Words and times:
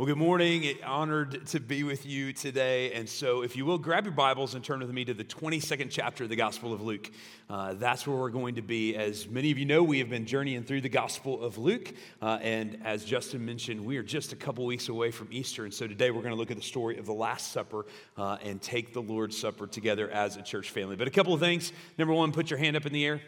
Well, 0.00 0.06
good 0.06 0.16
morning. 0.16 0.78
Honored 0.82 1.46
to 1.48 1.60
be 1.60 1.84
with 1.84 2.06
you 2.06 2.32
today. 2.32 2.90
And 2.92 3.06
so, 3.06 3.42
if 3.42 3.54
you 3.54 3.66
will, 3.66 3.76
grab 3.76 4.06
your 4.06 4.14
Bibles 4.14 4.54
and 4.54 4.64
turn 4.64 4.80
with 4.80 4.90
me 4.90 5.04
to 5.04 5.12
the 5.12 5.24
22nd 5.24 5.88
chapter 5.90 6.24
of 6.24 6.30
the 6.30 6.36
Gospel 6.36 6.72
of 6.72 6.80
Luke. 6.80 7.10
Uh, 7.50 7.74
that's 7.74 8.06
where 8.06 8.16
we're 8.16 8.30
going 8.30 8.54
to 8.54 8.62
be. 8.62 8.96
As 8.96 9.28
many 9.28 9.50
of 9.50 9.58
you 9.58 9.66
know, 9.66 9.82
we 9.82 9.98
have 9.98 10.08
been 10.08 10.24
journeying 10.24 10.62
through 10.62 10.80
the 10.80 10.88
Gospel 10.88 11.44
of 11.44 11.58
Luke. 11.58 11.92
Uh, 12.22 12.38
and 12.40 12.80
as 12.82 13.04
Justin 13.04 13.44
mentioned, 13.44 13.84
we 13.84 13.98
are 13.98 14.02
just 14.02 14.32
a 14.32 14.36
couple 14.36 14.64
weeks 14.64 14.88
away 14.88 15.10
from 15.10 15.28
Easter. 15.30 15.64
And 15.66 15.74
so, 15.74 15.86
today 15.86 16.10
we're 16.10 16.22
going 16.22 16.32
to 16.32 16.40
look 16.40 16.50
at 16.50 16.56
the 16.56 16.62
story 16.62 16.96
of 16.96 17.04
the 17.04 17.12
Last 17.12 17.52
Supper 17.52 17.84
uh, 18.16 18.38
and 18.42 18.62
take 18.62 18.94
the 18.94 19.02
Lord's 19.02 19.36
Supper 19.36 19.66
together 19.66 20.10
as 20.10 20.38
a 20.38 20.42
church 20.42 20.70
family. 20.70 20.96
But 20.96 21.08
a 21.08 21.10
couple 21.10 21.34
of 21.34 21.40
things. 21.40 21.74
Number 21.98 22.14
one, 22.14 22.32
put 22.32 22.48
your 22.48 22.58
hand 22.58 22.74
up 22.74 22.86
in 22.86 22.94
the 22.94 23.04
air, 23.04 23.20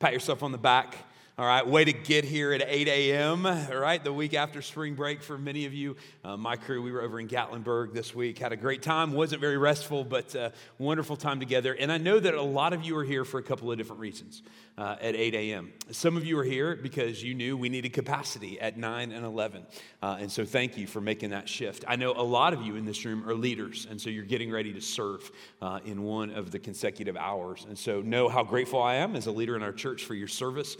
pat 0.00 0.12
yourself 0.12 0.42
on 0.42 0.50
the 0.50 0.58
back. 0.58 0.96
All 1.38 1.46
right, 1.46 1.64
way 1.64 1.84
to 1.84 1.92
get 1.92 2.24
here 2.24 2.52
at 2.52 2.64
8 2.66 2.88
a.m., 2.88 3.46
all 3.46 3.78
right, 3.78 4.02
the 4.02 4.12
week 4.12 4.34
after 4.34 4.60
spring 4.60 4.96
break 4.96 5.22
for 5.22 5.38
many 5.38 5.66
of 5.66 5.72
you. 5.72 5.94
Uh, 6.24 6.36
my 6.36 6.56
crew, 6.56 6.82
we 6.82 6.90
were 6.90 7.00
over 7.00 7.20
in 7.20 7.28
Gatlinburg 7.28 7.92
this 7.92 8.12
week, 8.12 8.40
had 8.40 8.50
a 8.50 8.56
great 8.56 8.82
time. 8.82 9.12
Wasn't 9.12 9.40
very 9.40 9.56
restful, 9.56 10.02
but 10.02 10.34
uh, 10.34 10.50
wonderful 10.78 11.14
time 11.14 11.38
together. 11.38 11.74
And 11.74 11.92
I 11.92 11.98
know 11.98 12.18
that 12.18 12.34
a 12.34 12.42
lot 12.42 12.72
of 12.72 12.82
you 12.82 12.98
are 12.98 13.04
here 13.04 13.24
for 13.24 13.38
a 13.38 13.42
couple 13.44 13.70
of 13.70 13.78
different 13.78 14.00
reasons 14.00 14.42
uh, 14.76 14.96
at 15.00 15.14
8 15.14 15.34
a.m. 15.34 15.72
Some 15.92 16.16
of 16.16 16.26
you 16.26 16.36
are 16.40 16.44
here 16.44 16.74
because 16.74 17.22
you 17.22 17.34
knew 17.34 17.56
we 17.56 17.68
needed 17.68 17.92
capacity 17.92 18.60
at 18.60 18.76
9 18.76 19.12
and 19.12 19.24
11. 19.24 19.64
Uh, 20.02 20.16
and 20.18 20.32
so 20.32 20.44
thank 20.44 20.76
you 20.76 20.88
for 20.88 21.00
making 21.00 21.30
that 21.30 21.48
shift. 21.48 21.84
I 21.86 21.94
know 21.94 22.14
a 22.16 22.22
lot 22.22 22.52
of 22.52 22.62
you 22.62 22.74
in 22.74 22.84
this 22.84 23.04
room 23.04 23.28
are 23.28 23.34
leaders, 23.34 23.86
and 23.88 24.00
so 24.00 24.10
you're 24.10 24.24
getting 24.24 24.50
ready 24.50 24.72
to 24.72 24.80
serve 24.80 25.30
uh, 25.62 25.78
in 25.84 26.02
one 26.02 26.30
of 26.30 26.50
the 26.50 26.58
consecutive 26.58 27.16
hours. 27.16 27.64
And 27.68 27.78
so 27.78 28.00
know 28.00 28.28
how 28.28 28.42
grateful 28.42 28.82
I 28.82 28.96
am 28.96 29.14
as 29.14 29.28
a 29.28 29.32
leader 29.32 29.54
in 29.54 29.62
our 29.62 29.72
church 29.72 30.04
for 30.04 30.14
your 30.14 30.26
service. 30.26 30.76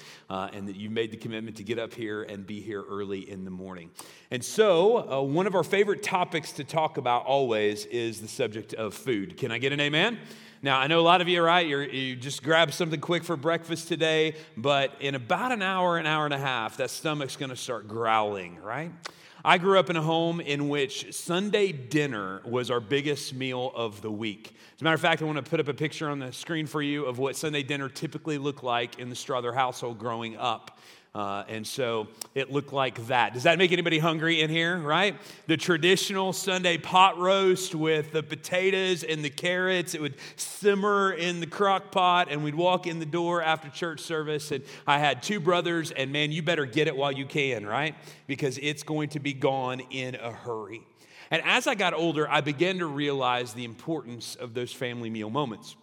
Uh, 0.48 0.56
and 0.56 0.68
that 0.68 0.76
you've 0.76 0.92
made 0.92 1.10
the 1.10 1.16
commitment 1.16 1.56
to 1.56 1.62
get 1.62 1.78
up 1.78 1.94
here 1.94 2.22
and 2.22 2.46
be 2.46 2.60
here 2.60 2.82
early 2.88 3.28
in 3.30 3.44
the 3.44 3.50
morning. 3.50 3.90
And 4.30 4.44
so, 4.44 5.10
uh, 5.10 5.22
one 5.22 5.46
of 5.46 5.54
our 5.54 5.64
favorite 5.64 6.02
topics 6.02 6.52
to 6.52 6.64
talk 6.64 6.96
about 6.96 7.26
always 7.26 7.86
is 7.86 8.20
the 8.20 8.28
subject 8.28 8.74
of 8.74 8.94
food. 8.94 9.36
Can 9.36 9.50
I 9.50 9.58
get 9.58 9.72
an 9.72 9.80
amen? 9.80 10.18
Now, 10.60 10.78
I 10.78 10.86
know 10.86 11.00
a 11.00 11.02
lot 11.02 11.20
of 11.20 11.28
you 11.28 11.40
are 11.40 11.44
right. 11.44 11.66
You're, 11.66 11.84
you 11.84 12.16
just 12.16 12.42
grab 12.42 12.72
something 12.72 13.00
quick 13.00 13.24
for 13.24 13.36
breakfast 13.36 13.88
today, 13.88 14.34
but 14.56 14.92
in 15.00 15.14
about 15.14 15.52
an 15.52 15.62
hour, 15.62 15.98
an 15.98 16.06
hour 16.06 16.24
and 16.24 16.34
a 16.34 16.38
half, 16.38 16.76
that 16.78 16.90
stomach's 16.90 17.36
going 17.36 17.50
to 17.50 17.56
start 17.56 17.86
growling, 17.86 18.58
right? 18.60 18.90
I 19.48 19.56
grew 19.56 19.78
up 19.78 19.88
in 19.88 19.96
a 19.96 20.02
home 20.02 20.42
in 20.42 20.68
which 20.68 21.10
Sunday 21.14 21.72
dinner 21.72 22.42
was 22.44 22.70
our 22.70 22.80
biggest 22.80 23.32
meal 23.32 23.72
of 23.74 24.02
the 24.02 24.10
week. 24.10 24.54
As 24.74 24.82
a 24.82 24.84
matter 24.84 24.94
of 24.94 25.00
fact, 25.00 25.22
I 25.22 25.24
want 25.24 25.42
to 25.42 25.50
put 25.50 25.58
up 25.58 25.68
a 25.68 25.72
picture 25.72 26.10
on 26.10 26.18
the 26.18 26.34
screen 26.34 26.66
for 26.66 26.82
you 26.82 27.06
of 27.06 27.16
what 27.18 27.34
Sunday 27.34 27.62
dinner 27.62 27.88
typically 27.88 28.36
looked 28.36 28.62
like 28.62 28.98
in 28.98 29.08
the 29.08 29.16
Strother 29.16 29.54
household 29.54 29.98
growing 29.98 30.36
up. 30.36 30.78
Uh, 31.14 31.42
and 31.48 31.66
so 31.66 32.06
it 32.34 32.52
looked 32.52 32.72
like 32.72 33.06
that. 33.06 33.32
Does 33.32 33.44
that 33.44 33.58
make 33.58 33.72
anybody 33.72 33.98
hungry 33.98 34.42
in 34.42 34.50
here, 34.50 34.78
right? 34.78 35.16
The 35.46 35.56
traditional 35.56 36.32
Sunday 36.32 36.78
pot 36.78 37.18
roast 37.18 37.74
with 37.74 38.12
the 38.12 38.22
potatoes 38.22 39.02
and 39.02 39.24
the 39.24 39.30
carrots, 39.30 39.94
it 39.94 40.00
would 40.00 40.14
simmer 40.36 41.12
in 41.12 41.40
the 41.40 41.46
crock 41.46 41.90
pot, 41.90 42.28
and 42.30 42.44
we'd 42.44 42.54
walk 42.54 42.86
in 42.86 42.98
the 42.98 43.06
door 43.06 43.42
after 43.42 43.68
church 43.68 44.00
service. 44.00 44.52
And 44.52 44.62
I 44.86 44.98
had 44.98 45.22
two 45.22 45.40
brothers, 45.40 45.90
and 45.90 46.12
man, 46.12 46.30
you 46.30 46.42
better 46.42 46.66
get 46.66 46.86
it 46.86 46.96
while 46.96 47.12
you 47.12 47.24
can, 47.24 47.66
right? 47.66 47.94
Because 48.26 48.58
it's 48.58 48.82
going 48.82 49.08
to 49.10 49.20
be 49.20 49.32
gone 49.32 49.80
in 49.90 50.14
a 50.14 50.30
hurry. 50.30 50.82
And 51.30 51.42
as 51.44 51.66
I 51.66 51.74
got 51.74 51.94
older, 51.94 52.28
I 52.28 52.42
began 52.42 52.78
to 52.78 52.86
realize 52.86 53.54
the 53.54 53.64
importance 53.64 54.34
of 54.34 54.54
those 54.54 54.72
family 54.72 55.10
meal 55.10 55.30
moments 55.30 55.76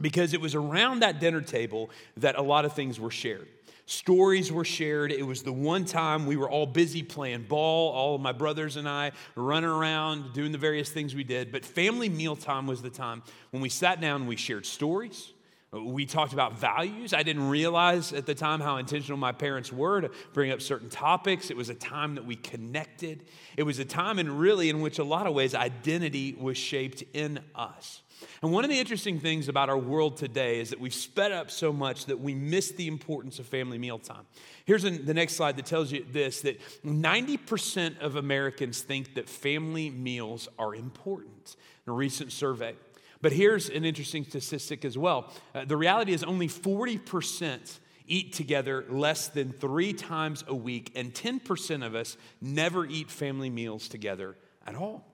because 0.00 0.34
it 0.34 0.40
was 0.40 0.54
around 0.54 1.00
that 1.00 1.20
dinner 1.20 1.40
table 1.40 1.90
that 2.16 2.36
a 2.36 2.42
lot 2.42 2.64
of 2.64 2.74
things 2.74 2.98
were 2.98 3.10
shared. 3.10 3.48
Stories 3.92 4.50
were 4.50 4.64
shared. 4.64 5.12
It 5.12 5.26
was 5.26 5.42
the 5.42 5.52
one 5.52 5.84
time 5.84 6.24
we 6.24 6.36
were 6.36 6.48
all 6.48 6.64
busy 6.64 7.02
playing 7.02 7.42
ball, 7.42 7.92
all 7.92 8.14
of 8.14 8.22
my 8.22 8.32
brothers 8.32 8.76
and 8.76 8.88
I 8.88 9.12
running 9.34 9.68
around 9.68 10.32
doing 10.32 10.50
the 10.50 10.56
various 10.56 10.88
things 10.88 11.14
we 11.14 11.24
did. 11.24 11.52
But 11.52 11.62
family 11.62 12.08
mealtime 12.08 12.66
was 12.66 12.80
the 12.80 12.88
time 12.88 13.22
when 13.50 13.60
we 13.60 13.68
sat 13.68 14.00
down 14.00 14.22
and 14.22 14.28
we 14.28 14.36
shared 14.36 14.64
stories. 14.64 15.34
We 15.72 16.06
talked 16.06 16.32
about 16.32 16.58
values. 16.58 17.12
I 17.12 17.22
didn't 17.22 17.50
realize 17.50 18.14
at 18.14 18.24
the 18.24 18.34
time 18.34 18.60
how 18.60 18.78
intentional 18.78 19.18
my 19.18 19.32
parents 19.32 19.70
were 19.70 20.00
to 20.00 20.10
bring 20.32 20.52
up 20.52 20.62
certain 20.62 20.88
topics. 20.88 21.50
It 21.50 21.56
was 21.56 21.68
a 21.68 21.74
time 21.74 22.14
that 22.14 22.24
we 22.24 22.36
connected. 22.36 23.24
It 23.58 23.64
was 23.64 23.78
a 23.78 23.84
time, 23.84 24.18
and 24.18 24.40
really, 24.40 24.70
in 24.70 24.80
which 24.80 24.98
a 25.00 25.04
lot 25.04 25.26
of 25.26 25.34
ways 25.34 25.54
identity 25.54 26.34
was 26.38 26.56
shaped 26.56 27.04
in 27.12 27.40
us. 27.54 28.01
And 28.42 28.52
one 28.52 28.64
of 28.64 28.70
the 28.70 28.78
interesting 28.78 29.18
things 29.18 29.48
about 29.48 29.68
our 29.68 29.78
world 29.78 30.16
today 30.16 30.60
is 30.60 30.70
that 30.70 30.80
we've 30.80 30.94
sped 30.94 31.32
up 31.32 31.50
so 31.50 31.72
much 31.72 32.06
that 32.06 32.20
we 32.20 32.34
miss 32.34 32.72
the 32.72 32.88
importance 32.88 33.38
of 33.38 33.46
family 33.46 33.78
mealtime. 33.78 34.24
Here's 34.64 34.84
an, 34.84 35.04
the 35.04 35.14
next 35.14 35.34
slide 35.34 35.56
that 35.56 35.66
tells 35.66 35.92
you 35.92 36.04
this 36.10 36.40
that 36.42 36.60
90% 36.84 38.00
of 38.00 38.16
Americans 38.16 38.82
think 38.82 39.14
that 39.14 39.28
family 39.28 39.90
meals 39.90 40.48
are 40.58 40.74
important 40.74 41.56
in 41.86 41.92
a 41.92 41.94
recent 41.94 42.32
survey. 42.32 42.74
But 43.20 43.32
here's 43.32 43.68
an 43.68 43.84
interesting 43.84 44.24
statistic 44.24 44.84
as 44.84 44.98
well 44.98 45.30
uh, 45.54 45.64
the 45.64 45.76
reality 45.76 46.12
is 46.12 46.24
only 46.24 46.48
40% 46.48 47.78
eat 48.06 48.32
together 48.32 48.84
less 48.88 49.28
than 49.28 49.52
three 49.52 49.92
times 49.92 50.44
a 50.48 50.54
week, 50.54 50.92
and 50.96 51.14
10% 51.14 51.86
of 51.86 51.94
us 51.94 52.16
never 52.40 52.84
eat 52.84 53.10
family 53.10 53.48
meals 53.48 53.88
together 53.88 54.36
at 54.66 54.74
all. 54.74 55.11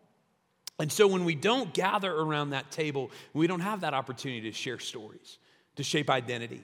And 0.79 0.93
so 0.93 1.09
when 1.09 1.25
we 1.25 1.35
don't 1.35 1.75
gather 1.75 2.13
around 2.13 2.51
that 2.51 2.71
table, 2.71 3.11
we 3.33 3.47
don't 3.47 3.61
have 3.61 3.81
that 3.81 3.95
opportunity 3.95 4.43
to 4.43 4.53
share 4.53 4.79
stories, 4.79 5.39
to 5.77 5.83
shape 5.83 6.09
identity, 6.09 6.63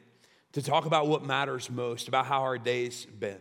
to 0.53 0.63
talk 0.63 0.87
about 0.87 1.09
what 1.09 1.25
matters 1.25 1.69
most, 1.69 2.07
about 2.07 2.27
how 2.27 2.43
our 2.43 2.59
day's 2.59 3.07
been. 3.07 3.41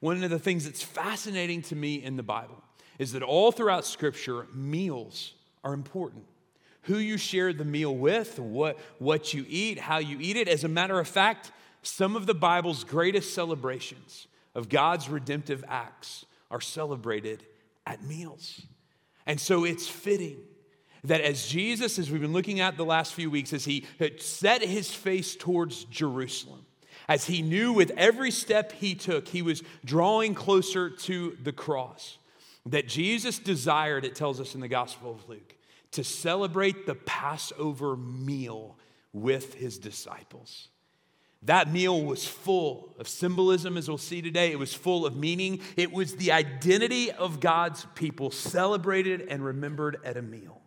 One 0.00 0.22
of 0.22 0.30
the 0.30 0.38
things 0.38 0.64
that's 0.64 0.82
fascinating 0.82 1.62
to 1.62 1.76
me 1.76 2.02
in 2.02 2.16
the 2.16 2.22
Bible 2.22 2.62
is 2.98 3.12
that 3.12 3.22
all 3.22 3.52
throughout 3.52 3.84
Scripture, 3.84 4.46
meals 4.54 5.34
are 5.62 5.74
important 5.74 6.24
who 6.86 6.98
you 6.98 7.16
share 7.16 7.52
the 7.52 7.64
meal 7.64 7.94
with, 7.94 8.38
what, 8.38 8.78
what 8.98 9.34
you 9.34 9.44
eat, 9.48 9.78
how 9.78 9.98
you 9.98 10.18
eat 10.20 10.36
it. 10.36 10.46
As 10.46 10.62
a 10.62 10.68
matter 10.68 11.00
of 11.00 11.08
fact, 11.08 11.50
some 11.82 12.14
of 12.14 12.26
the 12.26 12.34
Bible's 12.34 12.84
greatest 12.84 13.34
celebrations 13.34 14.28
of 14.54 14.68
God's 14.68 15.08
redemptive 15.08 15.64
acts 15.68 16.26
are 16.48 16.60
celebrated 16.60 17.44
at 17.86 18.04
meals. 18.04 18.62
And 19.26 19.40
so 19.40 19.64
it's 19.64 19.88
fitting 19.88 20.38
that 21.04 21.20
as 21.20 21.46
Jesus, 21.46 21.98
as 21.98 22.10
we've 22.10 22.20
been 22.20 22.32
looking 22.32 22.60
at 22.60 22.76
the 22.76 22.84
last 22.84 23.14
few 23.14 23.30
weeks, 23.30 23.52
as 23.52 23.64
he 23.64 23.86
had 23.98 24.20
set 24.20 24.62
his 24.62 24.92
face 24.92 25.36
towards 25.36 25.84
Jerusalem, 25.84 26.66
as 27.08 27.26
he 27.26 27.42
knew 27.42 27.72
with 27.72 27.92
every 27.96 28.30
step 28.30 28.72
he 28.72 28.94
took, 28.94 29.28
he 29.28 29.42
was 29.42 29.62
drawing 29.84 30.34
closer 30.34 30.90
to 30.90 31.36
the 31.42 31.52
cross, 31.52 32.18
that 32.64 32.88
Jesus 32.88 33.38
desired, 33.38 34.04
it 34.04 34.16
tells 34.16 34.40
us 34.40 34.54
in 34.54 34.60
the 34.60 34.68
Gospel 34.68 35.12
of 35.12 35.28
Luke, 35.28 35.54
to 35.92 36.02
celebrate 36.02 36.86
the 36.86 36.96
Passover 36.96 37.96
meal 37.96 38.76
with 39.12 39.54
his 39.54 39.78
disciples. 39.78 40.68
That 41.46 41.72
meal 41.72 42.02
was 42.02 42.26
full 42.26 42.92
of 42.98 43.06
symbolism, 43.06 43.76
as 43.76 43.88
we'll 43.88 43.98
see 43.98 44.20
today. 44.20 44.50
It 44.50 44.58
was 44.58 44.74
full 44.74 45.06
of 45.06 45.16
meaning. 45.16 45.60
It 45.76 45.92
was 45.92 46.16
the 46.16 46.32
identity 46.32 47.12
of 47.12 47.38
God's 47.38 47.86
people 47.94 48.32
celebrated 48.32 49.22
and 49.28 49.44
remembered 49.44 49.98
at 50.04 50.16
a 50.16 50.22
meal. 50.22 50.60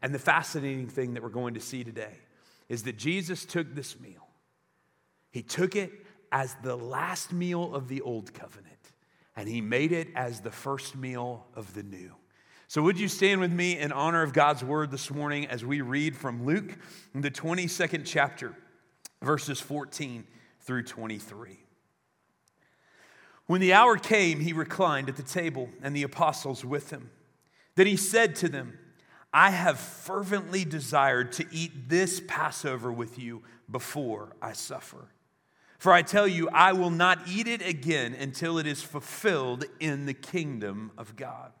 And 0.00 0.14
the 0.14 0.18
fascinating 0.18 0.86
thing 0.86 1.12
that 1.14 1.22
we're 1.22 1.28
going 1.28 1.54
to 1.54 1.60
see 1.60 1.84
today 1.84 2.14
is 2.70 2.84
that 2.84 2.96
Jesus 2.96 3.44
took 3.44 3.74
this 3.74 4.00
meal, 4.00 4.26
he 5.30 5.42
took 5.42 5.76
it 5.76 5.92
as 6.32 6.56
the 6.62 6.76
last 6.76 7.32
meal 7.32 7.74
of 7.74 7.88
the 7.88 8.00
old 8.00 8.32
covenant, 8.32 8.92
and 9.36 9.46
he 9.46 9.60
made 9.60 9.92
it 9.92 10.08
as 10.14 10.40
the 10.40 10.50
first 10.50 10.96
meal 10.96 11.46
of 11.54 11.74
the 11.74 11.82
new. 11.82 12.12
So, 12.66 12.82
would 12.82 12.98
you 12.98 13.08
stand 13.08 13.40
with 13.40 13.52
me 13.52 13.78
in 13.78 13.92
honor 13.92 14.22
of 14.22 14.32
God's 14.32 14.64
word 14.64 14.90
this 14.90 15.10
morning 15.10 15.46
as 15.46 15.64
we 15.64 15.80
read 15.80 16.16
from 16.16 16.44
Luke, 16.44 16.78
the 17.14 17.30
22nd 17.30 18.02
chapter, 18.04 18.54
verses 19.22 19.60
14 19.60 20.26
through 20.60 20.84
23? 20.84 21.58
When 23.46 23.60
the 23.60 23.72
hour 23.72 23.96
came, 23.96 24.40
he 24.40 24.52
reclined 24.52 25.08
at 25.08 25.16
the 25.16 25.22
table 25.22 25.70
and 25.82 25.96
the 25.96 26.02
apostles 26.02 26.64
with 26.64 26.90
him. 26.90 27.10
Then 27.76 27.86
he 27.86 27.96
said 27.96 28.36
to 28.36 28.48
them, 28.48 28.78
I 29.32 29.50
have 29.50 29.78
fervently 29.78 30.64
desired 30.64 31.32
to 31.32 31.46
eat 31.50 31.88
this 31.88 32.20
Passover 32.26 32.92
with 32.92 33.18
you 33.18 33.42
before 33.70 34.36
I 34.42 34.52
suffer. 34.52 35.08
For 35.78 35.92
I 35.92 36.02
tell 36.02 36.26
you, 36.26 36.48
I 36.52 36.72
will 36.72 36.90
not 36.90 37.20
eat 37.28 37.46
it 37.46 37.66
again 37.66 38.14
until 38.14 38.58
it 38.58 38.66
is 38.66 38.82
fulfilled 38.82 39.64
in 39.78 40.06
the 40.06 40.14
kingdom 40.14 40.90
of 40.98 41.14
God. 41.14 41.52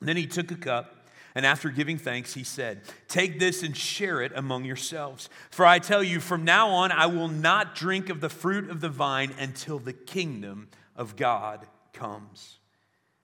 Then 0.00 0.16
he 0.16 0.26
took 0.26 0.50
a 0.50 0.56
cup. 0.56 0.94
And 1.34 1.46
after 1.46 1.70
giving 1.70 1.98
thanks, 1.98 2.34
he 2.34 2.44
said, 2.44 2.82
Take 3.08 3.38
this 3.38 3.62
and 3.62 3.76
share 3.76 4.20
it 4.20 4.32
among 4.34 4.64
yourselves. 4.64 5.28
For 5.50 5.64
I 5.64 5.78
tell 5.78 6.02
you, 6.02 6.20
from 6.20 6.44
now 6.44 6.68
on, 6.70 6.90
I 6.90 7.06
will 7.06 7.28
not 7.28 7.74
drink 7.74 8.08
of 8.08 8.20
the 8.20 8.28
fruit 8.28 8.68
of 8.68 8.80
the 8.80 8.88
vine 8.88 9.32
until 9.38 9.78
the 9.78 9.92
kingdom 9.92 10.68
of 10.96 11.16
God 11.16 11.66
comes. 11.92 12.58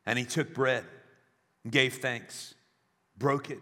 And 0.04 0.18
he 0.18 0.24
took 0.24 0.54
bread 0.54 0.84
and 1.64 1.72
gave 1.72 1.94
thanks, 1.94 2.54
broke 3.18 3.50
it, 3.50 3.58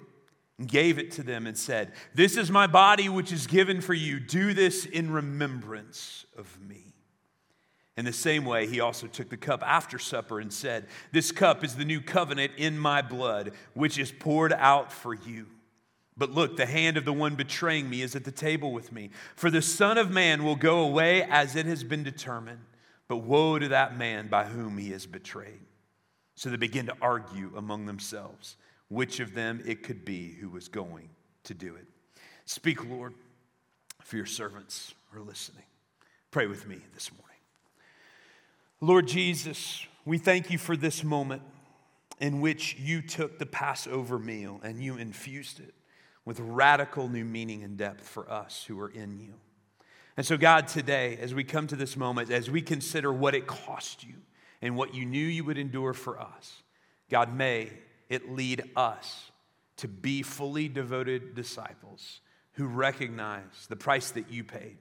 and 0.58 0.68
gave 0.68 0.98
it 0.98 1.10
to 1.12 1.22
them, 1.22 1.46
and 1.46 1.56
said, 1.56 1.92
This 2.14 2.36
is 2.36 2.50
my 2.50 2.66
body, 2.66 3.08
which 3.08 3.32
is 3.32 3.46
given 3.46 3.80
for 3.80 3.94
you. 3.94 4.20
Do 4.20 4.52
this 4.52 4.84
in 4.84 5.10
remembrance 5.10 6.26
of 6.36 6.60
me. 6.60 6.83
In 7.96 8.04
the 8.04 8.12
same 8.12 8.44
way, 8.44 8.66
he 8.66 8.80
also 8.80 9.06
took 9.06 9.30
the 9.30 9.36
cup 9.36 9.62
after 9.64 9.98
supper 9.98 10.40
and 10.40 10.52
said, 10.52 10.86
This 11.12 11.30
cup 11.30 11.62
is 11.62 11.76
the 11.76 11.84
new 11.84 12.00
covenant 12.00 12.52
in 12.56 12.76
my 12.76 13.02
blood, 13.02 13.52
which 13.74 13.98
is 13.98 14.10
poured 14.10 14.52
out 14.52 14.92
for 14.92 15.14
you. 15.14 15.46
But 16.16 16.30
look, 16.30 16.56
the 16.56 16.66
hand 16.66 16.96
of 16.96 17.04
the 17.04 17.12
one 17.12 17.34
betraying 17.34 17.88
me 17.88 18.02
is 18.02 18.16
at 18.16 18.24
the 18.24 18.32
table 18.32 18.72
with 18.72 18.92
me. 18.92 19.10
For 19.36 19.50
the 19.50 19.62
Son 19.62 19.98
of 19.98 20.10
Man 20.10 20.44
will 20.44 20.56
go 20.56 20.80
away 20.80 21.22
as 21.22 21.56
it 21.56 21.66
has 21.66 21.84
been 21.84 22.02
determined, 22.02 22.60
but 23.08 23.18
woe 23.18 23.58
to 23.58 23.68
that 23.68 23.96
man 23.96 24.28
by 24.28 24.44
whom 24.44 24.78
he 24.78 24.92
is 24.92 25.06
betrayed. 25.06 25.60
So 26.36 26.50
they 26.50 26.56
began 26.56 26.86
to 26.86 26.96
argue 27.00 27.52
among 27.56 27.86
themselves 27.86 28.56
which 28.88 29.20
of 29.20 29.34
them 29.34 29.62
it 29.66 29.82
could 29.82 30.04
be 30.04 30.34
who 30.40 30.48
was 30.48 30.68
going 30.68 31.08
to 31.44 31.54
do 31.54 31.74
it. 31.74 31.86
Speak, 32.44 32.84
Lord, 32.88 33.14
for 34.02 34.16
your 34.16 34.26
servants 34.26 34.94
are 35.14 35.20
listening. 35.20 35.64
Pray 36.30 36.46
with 36.46 36.66
me 36.68 36.78
this 36.92 37.10
morning. 37.12 37.33
Lord 38.84 39.08
Jesus, 39.08 39.86
we 40.04 40.18
thank 40.18 40.50
you 40.50 40.58
for 40.58 40.76
this 40.76 41.02
moment 41.02 41.40
in 42.20 42.42
which 42.42 42.76
you 42.78 43.00
took 43.00 43.38
the 43.38 43.46
Passover 43.46 44.18
meal 44.18 44.60
and 44.62 44.78
you 44.78 44.98
infused 44.98 45.58
it 45.58 45.72
with 46.26 46.38
radical 46.38 47.08
new 47.08 47.24
meaning 47.24 47.62
and 47.62 47.78
depth 47.78 48.06
for 48.06 48.30
us 48.30 48.62
who 48.68 48.78
are 48.78 48.90
in 48.90 49.18
you. 49.18 49.32
And 50.18 50.26
so, 50.26 50.36
God, 50.36 50.68
today, 50.68 51.16
as 51.18 51.32
we 51.32 51.44
come 51.44 51.66
to 51.68 51.76
this 51.76 51.96
moment, 51.96 52.30
as 52.30 52.50
we 52.50 52.60
consider 52.60 53.10
what 53.10 53.34
it 53.34 53.46
cost 53.46 54.04
you 54.04 54.16
and 54.60 54.76
what 54.76 54.94
you 54.94 55.06
knew 55.06 55.24
you 55.26 55.44
would 55.44 55.56
endure 55.56 55.94
for 55.94 56.20
us, 56.20 56.62
God, 57.08 57.34
may 57.34 57.70
it 58.10 58.32
lead 58.32 58.64
us 58.76 59.30
to 59.78 59.88
be 59.88 60.20
fully 60.20 60.68
devoted 60.68 61.34
disciples 61.34 62.20
who 62.52 62.66
recognize 62.66 63.66
the 63.70 63.76
price 63.76 64.10
that 64.10 64.30
you 64.30 64.44
paid 64.44 64.76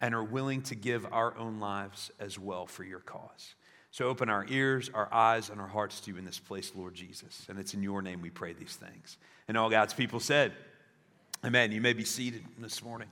and 0.00 0.14
are 0.14 0.24
willing 0.24 0.62
to 0.62 0.74
give 0.74 1.06
our 1.12 1.36
own 1.36 1.60
lives 1.60 2.10
as 2.18 2.38
well 2.38 2.66
for 2.66 2.84
your 2.84 3.00
cause. 3.00 3.54
So 3.90 4.06
open 4.06 4.28
our 4.28 4.46
ears, 4.48 4.90
our 4.94 5.12
eyes, 5.12 5.50
and 5.50 5.60
our 5.60 5.66
hearts 5.66 6.00
to 6.00 6.12
you 6.12 6.18
in 6.18 6.24
this 6.24 6.38
place, 6.38 6.72
Lord 6.74 6.94
Jesus. 6.94 7.46
And 7.48 7.58
it's 7.58 7.74
in 7.74 7.82
your 7.82 8.02
name 8.02 8.22
we 8.22 8.30
pray 8.30 8.52
these 8.52 8.76
things. 8.76 9.18
And 9.48 9.56
all 9.56 9.68
God's 9.68 9.94
people 9.94 10.20
said, 10.20 10.52
Amen. 11.44 11.72
You 11.72 11.80
may 11.80 11.94
be 11.94 12.04
seated 12.04 12.44
this 12.58 12.84
morning. 12.84 13.08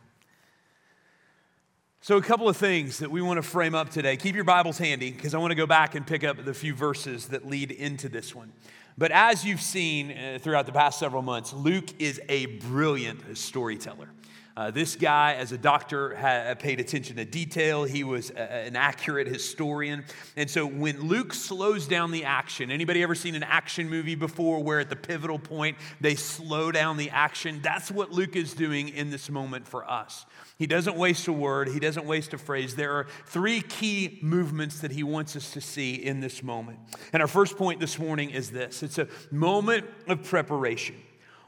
So, 2.00 2.16
a 2.16 2.22
couple 2.22 2.48
of 2.48 2.56
things 2.56 2.98
that 2.98 3.10
we 3.10 3.22
want 3.22 3.38
to 3.38 3.42
frame 3.42 3.74
up 3.74 3.88
today. 3.88 4.16
Keep 4.16 4.34
your 4.34 4.44
Bibles 4.44 4.78
handy 4.78 5.10
because 5.10 5.34
I 5.34 5.38
want 5.38 5.50
to 5.50 5.56
go 5.56 5.66
back 5.66 5.94
and 5.94 6.06
pick 6.06 6.24
up 6.24 6.44
the 6.44 6.54
few 6.54 6.74
verses 6.74 7.28
that 7.28 7.46
lead 7.46 7.72
into 7.72 8.08
this 8.08 8.34
one. 8.34 8.52
But 8.96 9.10
as 9.12 9.44
you've 9.44 9.60
seen 9.60 10.12
uh, 10.12 10.38
throughout 10.40 10.66
the 10.66 10.72
past 10.72 10.98
several 10.98 11.22
months, 11.22 11.52
Luke 11.52 11.88
is 11.98 12.20
a 12.28 12.46
brilliant 12.46 13.36
storyteller. 13.36 14.10
Uh, 14.58 14.72
this 14.72 14.96
guy, 14.96 15.34
as 15.34 15.52
a 15.52 15.56
doctor, 15.56 16.16
had 16.16 16.58
paid 16.58 16.80
attention 16.80 17.14
to 17.14 17.24
detail. 17.24 17.84
He 17.84 18.02
was 18.02 18.30
a, 18.30 18.66
an 18.66 18.74
accurate 18.74 19.28
historian. 19.28 20.04
And 20.36 20.50
so 20.50 20.66
when 20.66 21.02
Luke 21.02 21.32
slows 21.32 21.86
down 21.86 22.10
the 22.10 22.24
action, 22.24 22.72
anybody 22.72 23.04
ever 23.04 23.14
seen 23.14 23.36
an 23.36 23.44
action 23.44 23.88
movie 23.88 24.16
before 24.16 24.60
where 24.60 24.80
at 24.80 24.90
the 24.90 24.96
pivotal 24.96 25.38
point 25.38 25.76
they 26.00 26.16
slow 26.16 26.72
down 26.72 26.96
the 26.96 27.08
action? 27.10 27.60
That's 27.62 27.88
what 27.88 28.10
Luke 28.10 28.34
is 28.34 28.52
doing 28.52 28.88
in 28.88 29.10
this 29.10 29.30
moment 29.30 29.68
for 29.68 29.88
us. 29.88 30.26
He 30.58 30.66
doesn't 30.66 30.96
waste 30.96 31.28
a 31.28 31.32
word, 31.32 31.68
he 31.68 31.78
doesn't 31.78 32.04
waste 32.04 32.34
a 32.34 32.38
phrase. 32.38 32.74
There 32.74 32.94
are 32.94 33.06
three 33.26 33.60
key 33.60 34.18
movements 34.22 34.80
that 34.80 34.90
he 34.90 35.04
wants 35.04 35.36
us 35.36 35.52
to 35.52 35.60
see 35.60 35.94
in 35.94 36.18
this 36.18 36.42
moment. 36.42 36.80
And 37.12 37.22
our 37.22 37.28
first 37.28 37.56
point 37.56 37.78
this 37.78 37.96
morning 37.96 38.30
is 38.30 38.50
this 38.50 38.82
it's 38.82 38.98
a 38.98 39.06
moment 39.30 39.86
of 40.08 40.24
preparation 40.24 40.96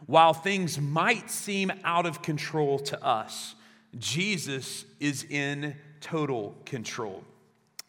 while 0.06 0.32
things 0.32 0.80
might 0.80 1.30
seem 1.30 1.70
out 1.84 2.06
of 2.06 2.22
control 2.22 2.78
to 2.80 3.04
us, 3.04 3.54
Jesus 3.98 4.84
is 4.98 5.24
in 5.24 5.76
total 6.00 6.56
control. 6.64 7.24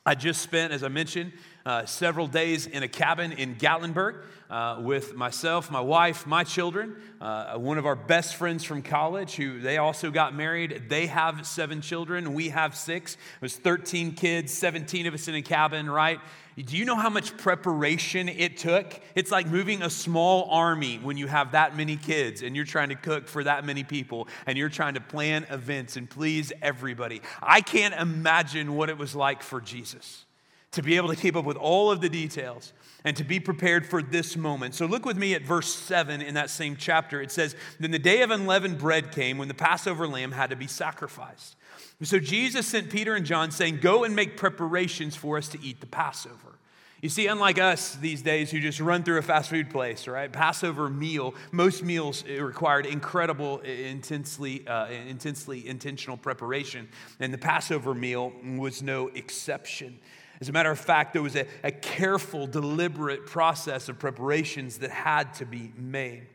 I 0.05 0.15
just 0.15 0.41
spent, 0.41 0.73
as 0.73 0.83
I 0.83 0.87
mentioned, 0.87 1.31
uh, 1.65 1.85
several 1.85 2.27
days 2.27 2.67
in 2.67 2.83
a 2.83 2.87
cabin 2.87 3.31
in 3.31 3.55
Gatlinburg 3.55 4.23
uh, 4.49 4.79
with 4.81 5.15
myself, 5.15 5.71
my 5.71 5.79
wife, 5.79 6.27
my 6.27 6.43
children, 6.43 6.95
uh, 7.21 7.55
one 7.57 7.77
of 7.77 7.85
our 7.85 7.95
best 7.95 8.35
friends 8.35 8.63
from 8.63 8.81
college 8.81 9.35
who 9.35 9.59
they 9.59 9.77
also 9.77 10.11
got 10.11 10.35
married. 10.35 10.83
They 10.89 11.07
have 11.07 11.47
seven 11.47 11.81
children. 11.81 12.33
We 12.33 12.49
have 12.49 12.75
six. 12.75 13.13
It 13.13 13.41
was 13.41 13.55
13 13.55 14.13
kids, 14.13 14.51
17 14.51 15.07
of 15.07 15.13
us 15.13 15.27
in 15.27 15.35
a 15.35 15.41
cabin, 15.41 15.89
right? 15.89 16.19
Do 16.57 16.75
you 16.75 16.83
know 16.83 16.97
how 16.97 17.09
much 17.09 17.37
preparation 17.37 18.27
it 18.27 18.57
took? 18.57 18.99
It's 19.15 19.31
like 19.31 19.47
moving 19.47 19.81
a 19.83 19.89
small 19.89 20.49
army 20.51 20.97
when 20.97 21.15
you 21.15 21.27
have 21.27 21.53
that 21.53 21.77
many 21.77 21.95
kids 21.95 22.41
and 22.41 22.57
you're 22.57 22.65
trying 22.65 22.89
to 22.89 22.95
cook 22.95 23.29
for 23.29 23.45
that 23.45 23.65
many 23.65 23.85
people 23.85 24.27
and 24.45 24.57
you're 24.57 24.69
trying 24.69 24.95
to 24.95 25.01
plan 25.01 25.45
events 25.49 25.95
and 25.95 26.09
please 26.09 26.51
everybody. 26.61 27.21
I 27.41 27.61
can't 27.61 27.93
imagine 27.93 28.75
what 28.75 28.89
it 28.89 28.97
was 28.97 29.15
like 29.15 29.43
for 29.43 29.61
Jesus 29.61 30.25
to 30.71 30.81
be 30.81 30.95
able 30.95 31.09
to 31.09 31.15
keep 31.15 31.35
up 31.35 31.45
with 31.45 31.57
all 31.57 31.91
of 31.91 32.01
the 32.01 32.09
details 32.09 32.73
and 33.03 33.17
to 33.17 33.23
be 33.23 33.39
prepared 33.39 33.85
for 33.85 34.01
this 34.01 34.37
moment. 34.37 34.75
So 34.75 34.85
look 34.85 35.05
with 35.05 35.17
me 35.17 35.33
at 35.33 35.41
verse 35.41 35.73
7 35.73 36.21
in 36.21 36.35
that 36.35 36.49
same 36.49 36.75
chapter. 36.77 37.21
It 37.21 37.31
says, 37.31 37.55
Then 37.79 37.91
the 37.91 37.99
day 37.99 38.21
of 38.21 38.31
unleavened 38.31 38.77
bread 38.77 39.11
came 39.11 39.37
when 39.37 39.47
the 39.47 39.53
Passover 39.53 40.07
lamb 40.07 40.31
had 40.31 40.49
to 40.51 40.55
be 40.55 40.67
sacrificed. 40.67 41.55
So 42.03 42.19
Jesus 42.19 42.67
sent 42.67 42.89
Peter 42.89 43.15
and 43.15 43.25
John 43.25 43.51
saying, 43.51 43.79
Go 43.81 44.03
and 44.03 44.15
make 44.15 44.37
preparations 44.37 45.15
for 45.15 45.37
us 45.37 45.47
to 45.49 45.61
eat 45.61 45.81
the 45.81 45.87
Passover. 45.87 46.57
You 47.01 47.09
see, 47.09 47.25
unlike 47.25 47.57
us 47.57 47.95
these 47.95 48.21
days 48.21 48.51
who 48.51 48.59
just 48.59 48.79
run 48.79 49.01
through 49.01 49.17
a 49.17 49.23
fast 49.23 49.49
food 49.49 49.71
place, 49.71 50.07
right? 50.07 50.31
Passover 50.31 50.87
meal, 50.87 51.33
most 51.51 51.83
meals 51.83 52.23
required 52.27 52.85
incredible, 52.85 53.57
intensely, 53.61 54.67
uh, 54.67 54.85
intensely 54.87 55.67
intentional 55.67 56.15
preparation, 56.15 56.87
and 57.19 57.33
the 57.33 57.39
Passover 57.39 57.95
meal 57.95 58.31
was 58.55 58.83
no 58.83 59.07
exception. 59.07 59.99
As 60.41 60.49
a 60.49 60.51
matter 60.51 60.71
of 60.71 60.79
fact, 60.79 61.13
there 61.13 61.21
was 61.21 61.35
a, 61.35 61.45
a 61.63 61.71
careful, 61.71 62.47
deliberate 62.47 63.27
process 63.27 63.87
of 63.89 63.99
preparations 63.99 64.79
that 64.79 64.89
had 64.89 65.35
to 65.35 65.45
be 65.45 65.71
made. 65.77 66.27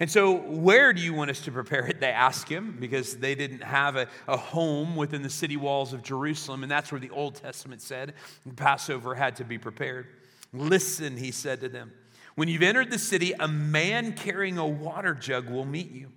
And 0.00 0.10
so, 0.10 0.32
where 0.32 0.92
do 0.92 1.00
you 1.02 1.12
want 1.12 1.30
us 1.30 1.42
to 1.42 1.52
prepare 1.52 1.86
it? 1.86 2.00
They 2.00 2.10
ask 2.10 2.48
him 2.48 2.76
because 2.80 3.18
they 3.18 3.34
didn't 3.34 3.62
have 3.62 3.94
a, 3.94 4.08
a 4.26 4.38
home 4.38 4.96
within 4.96 5.22
the 5.22 5.30
city 5.30 5.56
walls 5.56 5.92
of 5.92 6.02
Jerusalem. 6.02 6.62
And 6.62 6.72
that's 6.72 6.90
where 6.90 7.00
the 7.00 7.10
Old 7.10 7.36
Testament 7.36 7.82
said 7.82 8.14
Passover 8.56 9.14
had 9.14 9.36
to 9.36 9.44
be 9.44 9.58
prepared. 9.58 10.08
Listen, 10.52 11.16
he 11.16 11.30
said 11.30 11.60
to 11.60 11.68
them. 11.68 11.92
When 12.34 12.48
you've 12.48 12.62
entered 12.62 12.90
the 12.90 12.98
city, 12.98 13.32
a 13.38 13.46
man 13.46 14.14
carrying 14.14 14.56
a 14.56 14.66
water 14.66 15.14
jug 15.14 15.50
will 15.50 15.66
meet 15.66 15.92
you. 15.92 16.08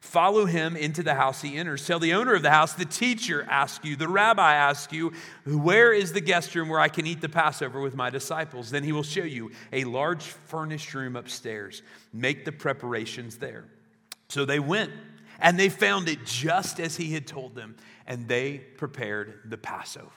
Follow 0.00 0.46
him 0.46 0.76
into 0.76 1.02
the 1.02 1.14
house 1.14 1.42
he 1.42 1.56
enters. 1.56 1.86
Tell 1.86 1.98
the 1.98 2.14
owner 2.14 2.34
of 2.34 2.42
the 2.42 2.50
house, 2.50 2.72
the 2.72 2.86
teacher 2.86 3.46
asks 3.48 3.84
you, 3.84 3.96
the 3.96 4.08
rabbi 4.08 4.54
asks 4.54 4.92
you, 4.94 5.12
Where 5.44 5.92
is 5.92 6.14
the 6.14 6.22
guest 6.22 6.54
room 6.54 6.70
where 6.70 6.80
I 6.80 6.88
can 6.88 7.06
eat 7.06 7.20
the 7.20 7.28
Passover 7.28 7.80
with 7.80 7.94
my 7.94 8.08
disciples? 8.08 8.70
Then 8.70 8.82
he 8.82 8.92
will 8.92 9.02
show 9.02 9.22
you 9.22 9.50
a 9.72 9.84
large 9.84 10.22
furnished 10.22 10.94
room 10.94 11.16
upstairs. 11.16 11.82
Make 12.14 12.46
the 12.46 12.52
preparations 12.52 13.36
there. 13.36 13.66
So 14.30 14.46
they 14.46 14.58
went, 14.58 14.90
and 15.38 15.60
they 15.60 15.68
found 15.68 16.08
it 16.08 16.24
just 16.24 16.80
as 16.80 16.96
he 16.96 17.12
had 17.12 17.26
told 17.26 17.54
them, 17.54 17.76
and 18.06 18.26
they 18.26 18.58
prepared 18.58 19.40
the 19.44 19.58
Passover. 19.58 20.08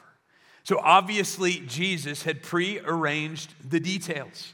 So 0.63 0.79
obviously, 0.79 1.59
Jesus 1.67 2.23
had 2.23 2.41
prearranged 2.41 3.53
the 3.69 3.81
details. 3.81 4.53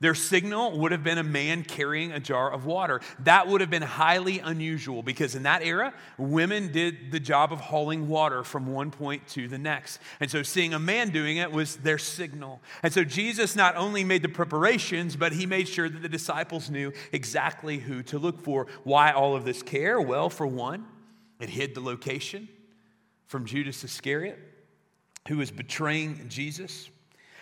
Their 0.00 0.14
signal 0.14 0.78
would 0.78 0.92
have 0.92 1.02
been 1.02 1.18
a 1.18 1.24
man 1.24 1.62
carrying 1.62 2.12
a 2.12 2.20
jar 2.20 2.52
of 2.52 2.66
water. 2.66 3.00
That 3.20 3.48
would 3.48 3.60
have 3.60 3.70
been 3.70 3.82
highly 3.82 4.40
unusual 4.40 5.02
because 5.02 5.34
in 5.34 5.44
that 5.44 5.62
era, 5.62 5.94
women 6.18 6.72
did 6.72 7.10
the 7.10 7.20
job 7.20 7.52
of 7.52 7.60
hauling 7.60 8.08
water 8.08 8.44
from 8.44 8.66
one 8.66 8.90
point 8.90 9.26
to 9.28 9.48
the 9.48 9.58
next. 9.58 9.98
And 10.20 10.30
so 10.30 10.42
seeing 10.42 10.74
a 10.74 10.78
man 10.78 11.10
doing 11.10 11.38
it 11.38 11.50
was 11.50 11.76
their 11.76 11.98
signal. 11.98 12.60
And 12.82 12.92
so 12.92 13.04
Jesus 13.04 13.56
not 13.56 13.76
only 13.76 14.04
made 14.04 14.22
the 14.22 14.28
preparations, 14.28 15.16
but 15.16 15.32
he 15.32 15.46
made 15.46 15.68
sure 15.68 15.88
that 15.88 16.02
the 16.02 16.08
disciples 16.08 16.70
knew 16.70 16.92
exactly 17.12 17.78
who 17.78 18.02
to 18.04 18.18
look 18.18 18.40
for. 18.40 18.66
Why 18.84 19.12
all 19.12 19.34
of 19.34 19.44
this 19.44 19.62
care? 19.62 20.00
Well, 20.00 20.28
for 20.28 20.46
one, 20.46 20.86
it 21.40 21.48
hid 21.48 21.74
the 21.74 21.80
location 21.80 22.48
from 23.26 23.44
Judas 23.44 23.82
Iscariot, 23.82 24.38
who 25.28 25.38
was 25.38 25.50
betraying 25.50 26.26
Jesus. 26.28 26.88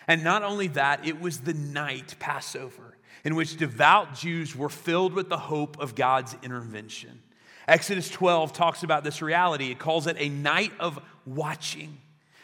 And 0.07 0.23
not 0.23 0.43
only 0.43 0.69
that, 0.69 1.07
it 1.07 1.21
was 1.21 1.41
the 1.41 1.55
night, 1.55 2.17
Passover, 2.19 2.97
in 3.25 3.35
which 3.35 3.57
devout 3.57 4.15
Jews 4.15 4.55
were 4.55 4.69
filled 4.69 5.15
with 5.15 5.29
the 5.29 5.39
hope 5.39 5.79
of 5.81 5.95
God's 5.95 6.37
intervention. 6.43 7.23
Exodus 7.67 8.11
12 8.11 8.53
talks 8.53 8.83
about 8.83 9.05
this 9.05 9.23
reality. 9.23 9.71
It 9.71 9.79
calls 9.79 10.07
it 10.07 10.17
a 10.19 10.29
night 10.29 10.73
of 10.79 11.01
watching. 11.25 11.99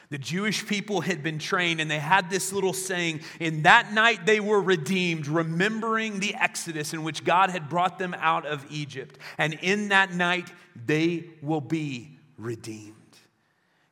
The 0.09 0.19
Jewish 0.19 0.67
people 0.67 1.03
had 1.03 1.23
been 1.23 1.39
trained, 1.39 1.81
and 1.81 1.89
they 1.89 2.01
had 2.01 2.31
this 2.31 2.53
little 2.53 2.73
saying 2.73 3.21
in 3.39 3.63
that 3.63 3.93
night 3.93 4.27
they 4.27 4.41
were 4.41 4.61
redeemed, 4.61 5.29
remembering 5.29 6.19
the 6.19 6.35
Exodus 6.35 6.93
in 6.93 7.05
which 7.05 7.23
God 7.23 7.51
had 7.51 7.69
brought 7.69 7.99
them 7.99 8.15
out 8.19 8.45
of 8.45 8.67
Egypt. 8.71 9.19
And 9.39 9.55
in 9.63 9.91
that 9.91 10.13
night 10.13 10.51
they 10.75 11.31
will 11.43 11.61
be 11.61 12.19
redeemed. 12.37 13.00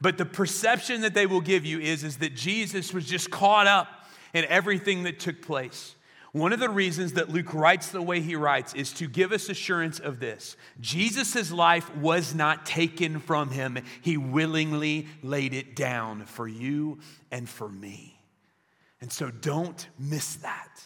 But 0.00 0.18
the 0.18 0.26
perception 0.26 1.00
that 1.00 1.14
they 1.14 1.26
will 1.26 1.40
give 1.40 1.64
you 1.64 1.80
is, 1.80 2.04
is 2.04 2.18
that 2.18 2.36
Jesus 2.36 2.94
was 2.94 3.06
just 3.06 3.32
caught 3.32 3.66
up 3.66 3.88
in 4.36 4.44
everything 4.50 5.04
that 5.04 5.18
took 5.18 5.40
place. 5.40 5.94
One 6.32 6.52
of 6.52 6.60
the 6.60 6.68
reasons 6.68 7.14
that 7.14 7.30
Luke 7.30 7.54
writes 7.54 7.88
the 7.88 8.02
way 8.02 8.20
he 8.20 8.36
writes 8.36 8.74
is 8.74 8.92
to 8.94 9.08
give 9.08 9.32
us 9.32 9.48
assurance 9.48 9.98
of 9.98 10.20
this 10.20 10.56
Jesus' 10.78 11.50
life 11.50 11.96
was 11.96 12.34
not 12.34 12.66
taken 12.66 13.18
from 13.18 13.50
him, 13.50 13.78
he 14.02 14.18
willingly 14.18 15.06
laid 15.22 15.54
it 15.54 15.74
down 15.74 16.26
for 16.26 16.46
you 16.46 16.98
and 17.30 17.48
for 17.48 17.66
me. 17.66 18.20
And 19.00 19.10
so 19.10 19.30
don't 19.30 19.88
miss 19.98 20.36
that. 20.36 20.82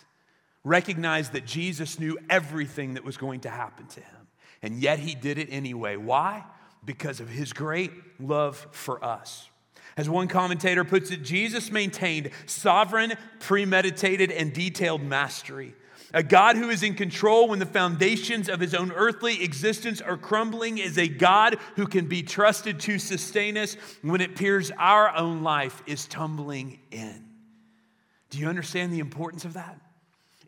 Recognize 0.63 1.31
that 1.31 1.45
Jesus 1.45 1.99
knew 1.99 2.17
everything 2.29 2.95
that 2.95 3.03
was 3.03 3.17
going 3.17 3.41
to 3.41 3.51
happen 3.51 3.87
to 3.89 4.01
him, 4.01 4.29
and 4.63 4.79
yet 4.81 5.01
he 5.01 5.17
did 5.17 5.39
it 5.39 5.49
anyway. 5.51 5.97
Why? 5.97 6.45
Because 6.85 7.19
of 7.19 7.29
his 7.29 7.53
great 7.53 7.91
love 8.21 8.69
for 8.71 9.05
us. 9.05 9.50
As 10.01 10.09
one 10.09 10.29
commentator 10.29 10.83
puts 10.83 11.11
it, 11.11 11.23
Jesus 11.23 11.71
maintained 11.71 12.31
sovereign, 12.47 13.13
premeditated, 13.39 14.31
and 14.31 14.51
detailed 14.51 15.03
mastery. 15.03 15.75
A 16.15 16.23
God 16.23 16.57
who 16.57 16.71
is 16.71 16.83
in 16.83 16.95
control 16.95 17.49
when 17.49 17.59
the 17.59 17.67
foundations 17.67 18.49
of 18.49 18.61
his 18.61 18.75
own 18.75 18.93
earthly 18.93 19.45
existence 19.45 20.01
are 20.01 20.17
crumbling 20.17 20.79
is 20.79 20.97
a 20.97 21.07
God 21.07 21.59
who 21.77 21.87
can 21.87 22.07
be 22.07 22.23
trusted 22.23 22.81
to 22.81 22.99
sustain 22.99 23.59
us 23.59 23.75
when 24.01 24.23
it 24.23 24.31
appears 24.31 24.71
our 24.79 25.15
own 25.15 25.43
life 25.43 25.83
is 25.85 26.07
tumbling 26.07 26.79
in. 26.91 27.23
Do 28.31 28.39
you 28.39 28.49
understand 28.49 28.95
the 28.95 29.01
importance 29.01 29.45
of 29.45 29.53
that? 29.53 29.79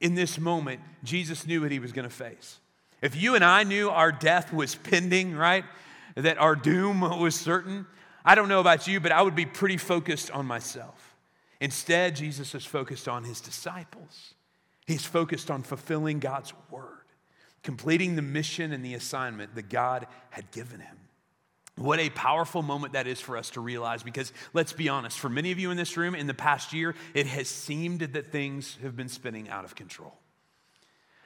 In 0.00 0.14
this 0.14 0.38
moment, 0.38 0.80
Jesus 1.04 1.46
knew 1.46 1.60
what 1.60 1.70
he 1.70 1.78
was 1.78 1.92
going 1.92 2.08
to 2.08 2.14
face. 2.14 2.58
If 3.02 3.20
you 3.20 3.34
and 3.34 3.44
I 3.44 3.64
knew 3.64 3.90
our 3.90 4.12
death 4.12 4.50
was 4.50 4.76
pending, 4.76 5.36
right? 5.36 5.66
That 6.16 6.38
our 6.38 6.56
doom 6.56 7.02
was 7.02 7.34
certain, 7.34 7.84
I 8.24 8.34
don't 8.34 8.48
know 8.48 8.60
about 8.60 8.86
you, 8.86 9.00
but 9.00 9.12
I 9.12 9.22
would 9.22 9.34
be 9.34 9.46
pretty 9.46 9.76
focused 9.76 10.30
on 10.30 10.46
myself. 10.46 11.16
Instead, 11.60 12.16
Jesus 12.16 12.54
is 12.54 12.64
focused 12.64 13.08
on 13.08 13.24
his 13.24 13.40
disciples. 13.40 14.34
He's 14.86 15.04
focused 15.04 15.50
on 15.50 15.62
fulfilling 15.62 16.18
God's 16.18 16.52
word, 16.70 17.06
completing 17.62 18.16
the 18.16 18.22
mission 18.22 18.72
and 18.72 18.84
the 18.84 18.94
assignment 18.94 19.54
that 19.54 19.68
God 19.68 20.06
had 20.30 20.50
given 20.50 20.80
him. 20.80 20.96
What 21.76 22.00
a 22.00 22.10
powerful 22.10 22.62
moment 22.62 22.92
that 22.92 23.06
is 23.06 23.20
for 23.20 23.36
us 23.36 23.50
to 23.50 23.60
realize 23.60 24.02
because 24.02 24.32
let's 24.52 24.72
be 24.72 24.88
honest, 24.88 25.18
for 25.18 25.30
many 25.30 25.52
of 25.52 25.58
you 25.58 25.70
in 25.70 25.76
this 25.76 25.96
room 25.96 26.14
in 26.14 26.26
the 26.26 26.34
past 26.34 26.72
year, 26.72 26.94
it 27.14 27.26
has 27.26 27.48
seemed 27.48 28.00
that 28.00 28.30
things 28.30 28.76
have 28.82 28.94
been 28.94 29.08
spinning 29.08 29.48
out 29.48 29.64
of 29.64 29.74
control. 29.74 30.12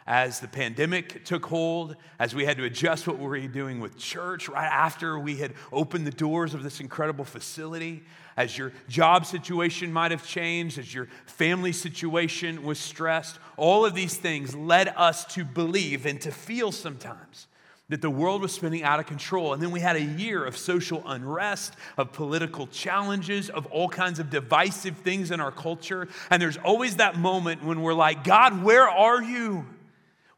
As 0.06 0.38
the 0.38 0.46
pandemic 0.46 1.24
took 1.24 1.46
hold, 1.46 1.96
as 2.20 2.32
we 2.32 2.44
had 2.44 2.56
to 2.58 2.64
adjust 2.64 3.08
what 3.08 3.18
we 3.18 3.26
were 3.26 3.40
doing 3.48 3.80
with 3.80 3.98
church 3.98 4.48
right 4.48 4.70
after 4.70 5.18
we 5.18 5.36
had 5.36 5.54
opened 5.72 6.06
the 6.06 6.12
doors 6.12 6.54
of 6.54 6.62
this 6.62 6.78
incredible 6.78 7.24
facility, 7.24 8.04
as 8.36 8.56
your 8.56 8.72
job 8.88 9.26
situation 9.26 9.92
might 9.92 10.12
have 10.12 10.24
changed, 10.24 10.78
as 10.78 10.94
your 10.94 11.08
family 11.24 11.72
situation 11.72 12.62
was 12.62 12.78
stressed, 12.78 13.38
all 13.56 13.84
of 13.84 13.94
these 13.94 14.16
things 14.16 14.54
led 14.54 14.88
us 14.96 15.24
to 15.34 15.44
believe 15.44 16.06
and 16.06 16.20
to 16.20 16.30
feel 16.30 16.70
sometimes 16.70 17.48
that 17.88 18.02
the 18.02 18.10
world 18.10 18.42
was 18.42 18.52
spinning 18.52 18.82
out 18.82 19.00
of 19.00 19.06
control. 19.06 19.52
And 19.52 19.62
then 19.62 19.70
we 19.70 19.80
had 19.80 19.96
a 19.96 20.02
year 20.02 20.44
of 20.44 20.56
social 20.56 21.02
unrest, 21.06 21.74
of 21.96 22.12
political 22.12 22.66
challenges, 22.66 23.48
of 23.48 23.66
all 23.66 23.88
kinds 23.88 24.18
of 24.18 24.28
divisive 24.28 24.96
things 24.98 25.30
in 25.30 25.40
our 25.40 25.52
culture. 25.52 26.08
And 26.30 26.42
there's 26.42 26.56
always 26.58 26.96
that 26.96 27.16
moment 27.16 27.64
when 27.64 27.82
we're 27.82 27.94
like, 27.94 28.24
God, 28.24 28.62
where 28.62 28.88
are 28.88 29.22
you? 29.22 29.64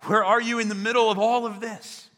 Where 0.03 0.25
are 0.25 0.41
you 0.41 0.59
in 0.59 0.69
the 0.69 0.75
middle 0.75 1.11
of 1.11 1.19
all 1.19 1.47
of 1.47 1.61
this? 1.61 2.11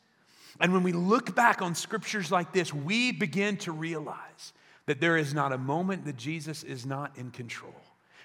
And 0.60 0.72
when 0.72 0.82
we 0.82 0.92
look 0.92 1.34
back 1.34 1.62
on 1.62 1.75
scriptures 1.75 2.30
like 2.30 2.52
this, 2.52 2.72
we 2.75 3.12
begin 3.12 3.56
to 3.58 3.72
realize 3.72 4.52
that 4.87 5.00
there 5.00 5.16
is 5.16 5.32
not 5.32 5.52
a 5.52 5.58
moment 5.58 6.04
that 6.04 6.16
Jesus 6.16 6.62
is 6.62 6.84
not 6.84 7.16
in 7.16 7.30
control, 7.30 7.80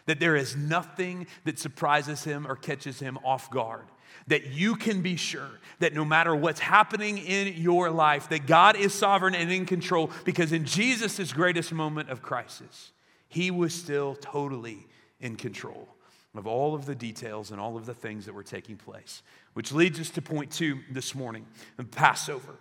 that 0.06 0.20
there 0.20 0.36
is 0.36 0.56
nothing 0.56 1.28
that 1.46 1.60
surprises 1.60 2.24
him 2.24 2.46
or 2.46 2.56
catches 2.56 3.00
him 3.00 3.18
off 3.24 3.50
guard 3.50 3.86
that 4.28 4.48
you 4.48 4.76
can 4.76 5.02
be 5.02 5.16
sure 5.16 5.60
that 5.80 5.94
no 5.94 6.04
matter 6.04 6.36
what's 6.36 6.60
happening 6.60 7.18
in 7.18 7.62
your 7.62 7.90
life, 7.92 8.30
that 8.30 8.48
God 8.48 8.76
is 8.76 8.94
sovereign 8.94 9.36
and 9.36 9.52
in 9.52 9.66
control 9.66 10.10
because 10.24 10.52
in 10.52 10.66
Jesus' 10.66 11.32
greatest 11.32 11.72
moment 11.72 12.10
of 12.10 12.22
crisis, 12.22 12.92
he 13.28 13.52
was 13.52 13.74
still 13.74 14.16
totally 14.16 14.88
in 15.20 15.36
control 15.36 15.88
of 16.38 16.48
all 16.48 16.76
of 16.76 16.86
the 16.86 16.96
details 16.96 17.52
and 17.52 17.60
all 17.60 17.78
of 17.78 17.86
the 17.86 17.94
things 17.94 18.26
that 18.26 18.34
were 18.34 18.44
taking 18.44 18.76
place. 18.76 19.24
Which 19.54 19.72
leads 19.72 20.00
us 20.00 20.10
to 20.12 20.22
point 20.22 20.52
two 20.52 20.80
this 20.92 21.16
morning 21.16 21.46
Passover. 21.92 22.56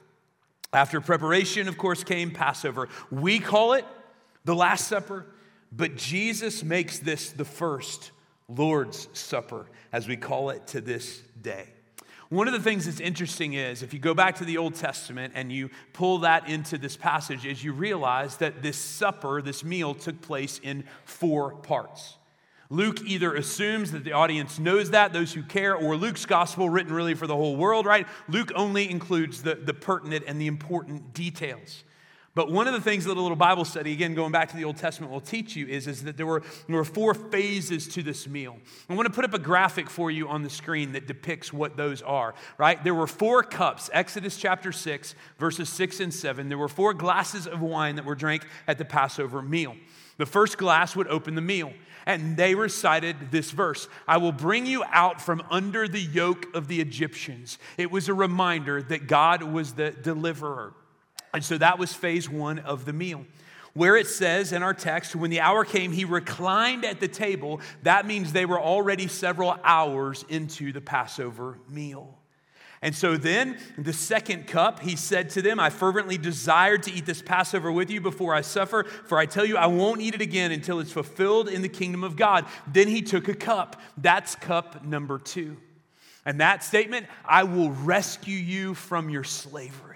After 0.72 1.00
preparation, 1.00 1.68
of 1.68 1.78
course, 1.78 2.02
came 2.02 2.32
Passover. 2.32 2.88
We 3.10 3.38
call 3.38 3.74
it 3.74 3.84
the 4.44 4.54
Last 4.54 4.88
Supper, 4.88 5.24
but 5.70 5.96
Jesus 5.96 6.64
makes 6.64 6.98
this 6.98 7.30
the 7.30 7.44
first 7.44 8.10
Lord's 8.48 9.08
Supper, 9.12 9.66
as 9.92 10.08
we 10.08 10.16
call 10.16 10.50
it 10.50 10.66
to 10.68 10.80
this 10.80 11.22
day. 11.40 11.68
One 12.28 12.48
of 12.48 12.54
the 12.54 12.60
things 12.60 12.86
that's 12.86 13.00
interesting 13.00 13.52
is 13.52 13.82
if 13.82 13.92
you 13.92 14.00
go 14.00 14.14
back 14.14 14.36
to 14.36 14.44
the 14.44 14.58
Old 14.58 14.74
Testament 14.74 15.34
and 15.36 15.52
you 15.52 15.70
pull 15.92 16.18
that 16.18 16.48
into 16.48 16.78
this 16.78 16.96
passage, 16.96 17.46
is 17.46 17.62
you 17.62 17.72
realize 17.72 18.38
that 18.38 18.62
this 18.62 18.76
supper, 18.76 19.40
this 19.40 19.62
meal, 19.62 19.94
took 19.94 20.20
place 20.20 20.58
in 20.62 20.84
four 21.04 21.54
parts. 21.54 22.16
Luke 22.74 23.02
either 23.02 23.34
assumes 23.34 23.92
that 23.92 24.02
the 24.02 24.12
audience 24.12 24.58
knows 24.58 24.90
that, 24.90 25.12
those 25.12 25.32
who 25.32 25.42
care, 25.42 25.76
or 25.76 25.96
Luke's 25.96 26.26
gospel, 26.26 26.68
written 26.68 26.92
really 26.92 27.14
for 27.14 27.28
the 27.28 27.36
whole 27.36 27.56
world, 27.56 27.86
right? 27.86 28.06
Luke 28.28 28.50
only 28.56 28.90
includes 28.90 29.42
the, 29.42 29.54
the 29.54 29.72
pertinent 29.72 30.24
and 30.26 30.40
the 30.40 30.48
important 30.48 31.14
details. 31.14 31.84
But 32.34 32.50
one 32.50 32.66
of 32.66 32.72
the 32.72 32.80
things 32.80 33.04
that 33.04 33.16
a 33.16 33.20
little 33.20 33.36
Bible 33.36 33.64
study, 33.64 33.92
again, 33.92 34.14
going 34.14 34.32
back 34.32 34.48
to 34.50 34.56
the 34.56 34.64
Old 34.64 34.76
Testament, 34.76 35.12
will 35.12 35.20
teach 35.20 35.54
you 35.54 35.68
is, 35.68 35.86
is 35.86 36.02
that 36.02 36.16
there 36.16 36.26
were, 36.26 36.42
there 36.66 36.76
were 36.76 36.84
four 36.84 37.14
phases 37.14 37.86
to 37.88 38.02
this 38.02 38.26
meal. 38.26 38.56
I 38.88 38.94
want 38.94 39.06
to 39.06 39.12
put 39.12 39.24
up 39.24 39.34
a 39.34 39.38
graphic 39.38 39.88
for 39.88 40.10
you 40.10 40.28
on 40.28 40.42
the 40.42 40.50
screen 40.50 40.92
that 40.92 41.06
depicts 41.06 41.52
what 41.52 41.76
those 41.76 42.02
are, 42.02 42.34
right? 42.58 42.82
There 42.82 42.94
were 42.94 43.06
four 43.06 43.44
cups, 43.44 43.88
Exodus 43.92 44.36
chapter 44.36 44.72
6, 44.72 45.14
verses 45.38 45.68
6 45.68 46.00
and 46.00 46.12
7. 46.12 46.48
There 46.48 46.58
were 46.58 46.68
four 46.68 46.92
glasses 46.92 47.46
of 47.46 47.60
wine 47.60 47.94
that 47.96 48.04
were 48.04 48.16
drank 48.16 48.44
at 48.66 48.78
the 48.78 48.84
Passover 48.84 49.40
meal. 49.40 49.76
The 50.16 50.26
first 50.26 50.58
glass 50.58 50.96
would 50.96 51.06
open 51.06 51.36
the 51.36 51.40
meal, 51.40 51.72
and 52.04 52.36
they 52.36 52.56
recited 52.56 53.30
this 53.30 53.52
verse 53.52 53.88
I 54.08 54.16
will 54.16 54.32
bring 54.32 54.66
you 54.66 54.82
out 54.90 55.20
from 55.20 55.40
under 55.50 55.86
the 55.86 56.00
yoke 56.00 56.52
of 56.54 56.66
the 56.66 56.80
Egyptians. 56.80 57.58
It 57.78 57.92
was 57.92 58.08
a 58.08 58.14
reminder 58.14 58.82
that 58.82 59.06
God 59.06 59.44
was 59.44 59.74
the 59.74 59.92
deliverer. 59.92 60.74
And 61.34 61.44
so 61.44 61.58
that 61.58 61.78
was 61.78 61.92
phase 61.92 62.30
one 62.30 62.60
of 62.60 62.84
the 62.84 62.92
meal. 62.92 63.26
Where 63.74 63.96
it 63.96 64.06
says 64.06 64.52
in 64.52 64.62
our 64.62 64.72
text, 64.72 65.16
when 65.16 65.30
the 65.30 65.40
hour 65.40 65.64
came, 65.64 65.90
he 65.90 66.04
reclined 66.04 66.84
at 66.84 67.00
the 67.00 67.08
table, 67.08 67.60
that 67.82 68.06
means 68.06 68.32
they 68.32 68.46
were 68.46 68.60
already 68.60 69.08
several 69.08 69.58
hours 69.64 70.24
into 70.28 70.72
the 70.72 70.80
Passover 70.80 71.58
meal. 71.68 72.16
And 72.82 72.94
so 72.94 73.16
then, 73.16 73.58
the 73.76 73.94
second 73.94 74.46
cup, 74.46 74.78
he 74.78 74.94
said 74.94 75.30
to 75.30 75.42
them, 75.42 75.58
I 75.58 75.70
fervently 75.70 76.18
desired 76.18 76.82
to 76.84 76.92
eat 76.92 77.06
this 77.06 77.22
Passover 77.22 77.72
with 77.72 77.90
you 77.90 78.00
before 78.00 78.34
I 78.34 78.42
suffer, 78.42 78.84
for 78.84 79.18
I 79.18 79.26
tell 79.26 79.44
you, 79.44 79.56
I 79.56 79.66
won't 79.66 80.02
eat 80.02 80.14
it 80.14 80.20
again 80.20 80.52
until 80.52 80.78
it's 80.78 80.92
fulfilled 80.92 81.48
in 81.48 81.62
the 81.62 81.68
kingdom 81.68 82.04
of 82.04 82.14
God. 82.14 82.44
Then 82.70 82.86
he 82.86 83.02
took 83.02 83.26
a 83.26 83.34
cup. 83.34 83.80
That's 83.96 84.36
cup 84.36 84.84
number 84.84 85.18
two. 85.18 85.56
And 86.26 86.40
that 86.40 86.62
statement, 86.62 87.06
I 87.24 87.44
will 87.44 87.70
rescue 87.70 88.36
you 88.36 88.74
from 88.74 89.10
your 89.10 89.24
slavery. 89.24 89.94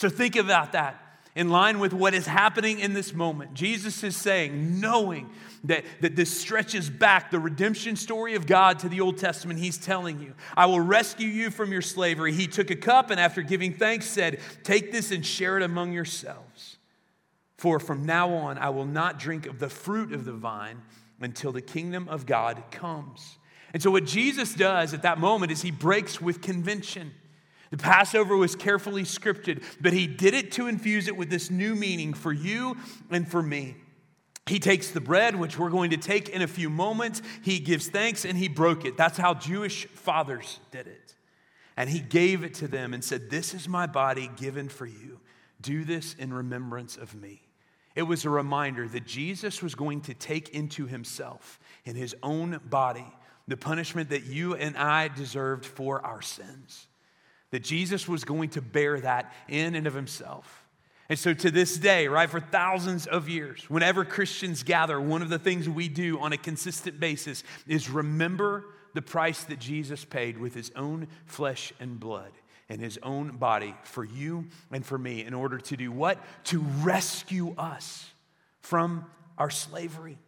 So 0.00 0.08
think 0.08 0.34
about 0.34 0.72
that. 0.72 0.98
in 1.36 1.50
line 1.50 1.78
with 1.78 1.92
what 1.92 2.14
is 2.14 2.26
happening 2.26 2.80
in 2.80 2.94
this 2.94 3.12
moment. 3.12 3.52
Jesus 3.52 4.02
is 4.02 4.16
saying, 4.16 4.80
knowing 4.80 5.28
that, 5.64 5.84
that 6.00 6.16
this 6.16 6.40
stretches 6.40 6.88
back 6.88 7.30
the 7.30 7.38
redemption 7.38 7.96
story 7.96 8.34
of 8.34 8.46
God 8.46 8.78
to 8.78 8.88
the 8.88 9.02
Old 9.02 9.18
Testament, 9.18 9.58
He's 9.60 9.76
telling 9.76 10.20
you, 10.20 10.32
I 10.56 10.64
will 10.66 10.80
rescue 10.80 11.28
you 11.28 11.50
from 11.50 11.70
your 11.70 11.82
slavery. 11.82 12.32
He 12.32 12.46
took 12.46 12.70
a 12.70 12.76
cup 12.76 13.10
and 13.10 13.20
after 13.20 13.42
giving 13.42 13.74
thanks 13.74 14.06
said, 14.06 14.40
Take 14.64 14.90
this 14.90 15.12
and 15.12 15.24
share 15.24 15.58
it 15.58 15.62
among 15.62 15.92
yourselves. 15.92 16.78
For 17.58 17.78
from 17.78 18.06
now 18.06 18.32
on, 18.32 18.56
I 18.56 18.70
will 18.70 18.86
not 18.86 19.18
drink 19.18 19.44
of 19.44 19.58
the 19.58 19.68
fruit 19.68 20.14
of 20.14 20.24
the 20.24 20.32
vine 20.32 20.80
until 21.20 21.52
the 21.52 21.60
kingdom 21.60 22.08
of 22.08 22.24
God 22.24 22.62
comes. 22.70 23.36
And 23.74 23.82
so, 23.82 23.90
what 23.90 24.06
Jesus 24.06 24.54
does 24.54 24.94
at 24.94 25.02
that 25.02 25.18
moment 25.18 25.52
is 25.52 25.60
he 25.60 25.70
breaks 25.70 26.22
with 26.22 26.40
convention. 26.40 27.12
The 27.70 27.76
Passover 27.76 28.36
was 28.36 28.56
carefully 28.56 29.04
scripted, 29.04 29.62
but 29.80 29.92
he 29.92 30.06
did 30.08 30.34
it 30.34 30.52
to 30.52 30.66
infuse 30.66 31.06
it 31.06 31.16
with 31.16 31.30
this 31.30 31.50
new 31.50 31.76
meaning 31.76 32.14
for 32.14 32.32
you 32.32 32.76
and 33.10 33.28
for 33.28 33.42
me. 33.42 33.76
He 34.46 34.58
takes 34.58 34.90
the 34.90 35.00
bread, 35.00 35.36
which 35.36 35.56
we're 35.56 35.70
going 35.70 35.90
to 35.90 35.96
take 35.96 36.28
in 36.28 36.42
a 36.42 36.48
few 36.48 36.68
moments, 36.68 37.22
he 37.42 37.60
gives 37.60 37.88
thanks 37.88 38.24
and 38.24 38.36
he 38.36 38.48
broke 38.48 38.84
it. 38.84 38.96
That's 38.96 39.16
how 39.16 39.34
Jewish 39.34 39.86
fathers 39.86 40.58
did 40.72 40.88
it. 40.88 41.14
And 41.76 41.88
he 41.88 42.00
gave 42.00 42.42
it 42.42 42.54
to 42.54 42.66
them 42.66 42.92
and 42.92 43.04
said, 43.04 43.30
This 43.30 43.54
is 43.54 43.68
my 43.68 43.86
body 43.86 44.28
given 44.36 44.68
for 44.68 44.86
you. 44.86 45.20
Do 45.60 45.84
this 45.84 46.14
in 46.14 46.32
remembrance 46.32 46.96
of 46.96 47.14
me. 47.14 47.42
It 47.94 48.02
was 48.02 48.24
a 48.24 48.30
reminder 48.30 48.88
that 48.88 49.06
Jesus 49.06 49.62
was 49.62 49.76
going 49.76 50.00
to 50.02 50.14
take 50.14 50.48
into 50.48 50.86
himself, 50.86 51.60
in 51.84 51.94
his 51.94 52.16
own 52.22 52.60
body, 52.64 53.06
the 53.46 53.56
punishment 53.56 54.10
that 54.10 54.24
you 54.24 54.54
and 54.56 54.76
I 54.76 55.08
deserved 55.08 55.64
for 55.64 56.04
our 56.04 56.22
sins 56.22 56.88
that 57.50 57.62
Jesus 57.62 58.08
was 58.08 58.24
going 58.24 58.50
to 58.50 58.62
bear 58.62 59.00
that 59.00 59.32
in 59.48 59.74
and 59.74 59.86
of 59.86 59.94
himself. 59.94 60.64
And 61.08 61.18
so 61.18 61.34
to 61.34 61.50
this 61.50 61.76
day, 61.76 62.06
right, 62.06 62.30
for 62.30 62.38
thousands 62.38 63.08
of 63.08 63.28
years, 63.28 63.68
whenever 63.68 64.04
Christians 64.04 64.62
gather, 64.62 65.00
one 65.00 65.22
of 65.22 65.28
the 65.28 65.40
things 65.40 65.68
we 65.68 65.88
do 65.88 66.20
on 66.20 66.32
a 66.32 66.38
consistent 66.38 67.00
basis 67.00 67.42
is 67.66 67.90
remember 67.90 68.64
the 68.94 69.02
price 69.02 69.42
that 69.44 69.58
Jesus 69.58 70.04
paid 70.04 70.38
with 70.38 70.54
his 70.54 70.70
own 70.76 71.08
flesh 71.26 71.72
and 71.80 71.98
blood 71.98 72.30
and 72.68 72.80
his 72.80 72.98
own 73.02 73.36
body 73.36 73.74
for 73.82 74.04
you 74.04 74.46
and 74.70 74.86
for 74.86 74.96
me 74.96 75.24
in 75.24 75.34
order 75.34 75.58
to 75.58 75.76
do 75.76 75.90
what? 75.90 76.18
To 76.44 76.60
rescue 76.60 77.56
us 77.58 78.08
from 78.60 79.04
our 79.36 79.50
slavery. 79.50 80.18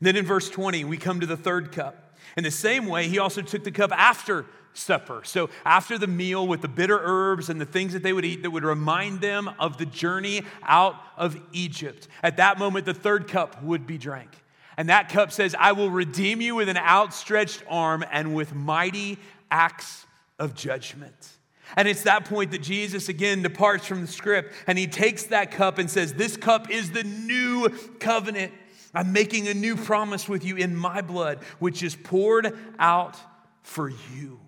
Then 0.00 0.16
in 0.16 0.26
verse 0.26 0.50
20, 0.50 0.84
we 0.84 0.96
come 0.96 1.20
to 1.20 1.26
the 1.26 1.36
third 1.36 1.70
cup. 1.70 2.11
In 2.36 2.44
the 2.44 2.50
same 2.50 2.86
way, 2.86 3.08
he 3.08 3.18
also 3.18 3.42
took 3.42 3.64
the 3.64 3.70
cup 3.70 3.92
after 3.92 4.46
supper. 4.74 5.22
So, 5.24 5.50
after 5.64 5.98
the 5.98 6.06
meal 6.06 6.46
with 6.46 6.62
the 6.62 6.68
bitter 6.68 6.98
herbs 7.02 7.48
and 7.48 7.60
the 7.60 7.66
things 7.66 7.92
that 7.92 8.02
they 8.02 8.12
would 8.12 8.24
eat 8.24 8.42
that 8.42 8.50
would 8.50 8.64
remind 8.64 9.20
them 9.20 9.50
of 9.58 9.78
the 9.78 9.86
journey 9.86 10.42
out 10.62 10.96
of 11.16 11.36
Egypt, 11.52 12.08
at 12.22 12.38
that 12.38 12.58
moment, 12.58 12.86
the 12.86 12.94
third 12.94 13.28
cup 13.28 13.62
would 13.62 13.86
be 13.86 13.98
drank. 13.98 14.30
And 14.76 14.88
that 14.88 15.10
cup 15.10 15.32
says, 15.32 15.54
I 15.58 15.72
will 15.72 15.90
redeem 15.90 16.40
you 16.40 16.54
with 16.54 16.68
an 16.68 16.78
outstretched 16.78 17.62
arm 17.68 18.04
and 18.10 18.34
with 18.34 18.54
mighty 18.54 19.18
acts 19.50 20.06
of 20.38 20.54
judgment. 20.54 21.28
And 21.76 21.88
it's 21.88 22.02
that 22.02 22.24
point 22.24 22.50
that 22.50 22.62
Jesus 22.62 23.08
again 23.08 23.42
departs 23.42 23.86
from 23.86 24.02
the 24.02 24.06
script 24.06 24.52
and 24.66 24.78
he 24.78 24.86
takes 24.86 25.24
that 25.24 25.50
cup 25.50 25.78
and 25.78 25.90
says, 25.90 26.14
This 26.14 26.36
cup 26.36 26.70
is 26.70 26.90
the 26.90 27.04
new 27.04 27.68
covenant. 27.98 28.52
I'm 28.94 29.12
making 29.12 29.48
a 29.48 29.54
new 29.54 29.76
promise 29.76 30.28
with 30.28 30.44
you 30.44 30.56
in 30.56 30.76
my 30.76 31.00
blood, 31.00 31.38
which 31.58 31.82
is 31.82 31.96
poured 31.96 32.56
out 32.78 33.16
for 33.62 33.88
you. 33.88 34.40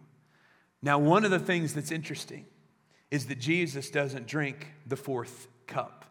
Now, 0.82 0.98
one 0.98 1.24
of 1.24 1.30
the 1.30 1.38
things 1.38 1.72
that's 1.72 1.90
interesting 1.90 2.44
is 3.10 3.26
that 3.26 3.38
Jesus 3.38 3.90
doesn't 3.90 4.26
drink 4.26 4.66
the 4.86 4.96
fourth 4.96 5.48
cup. 5.66 6.04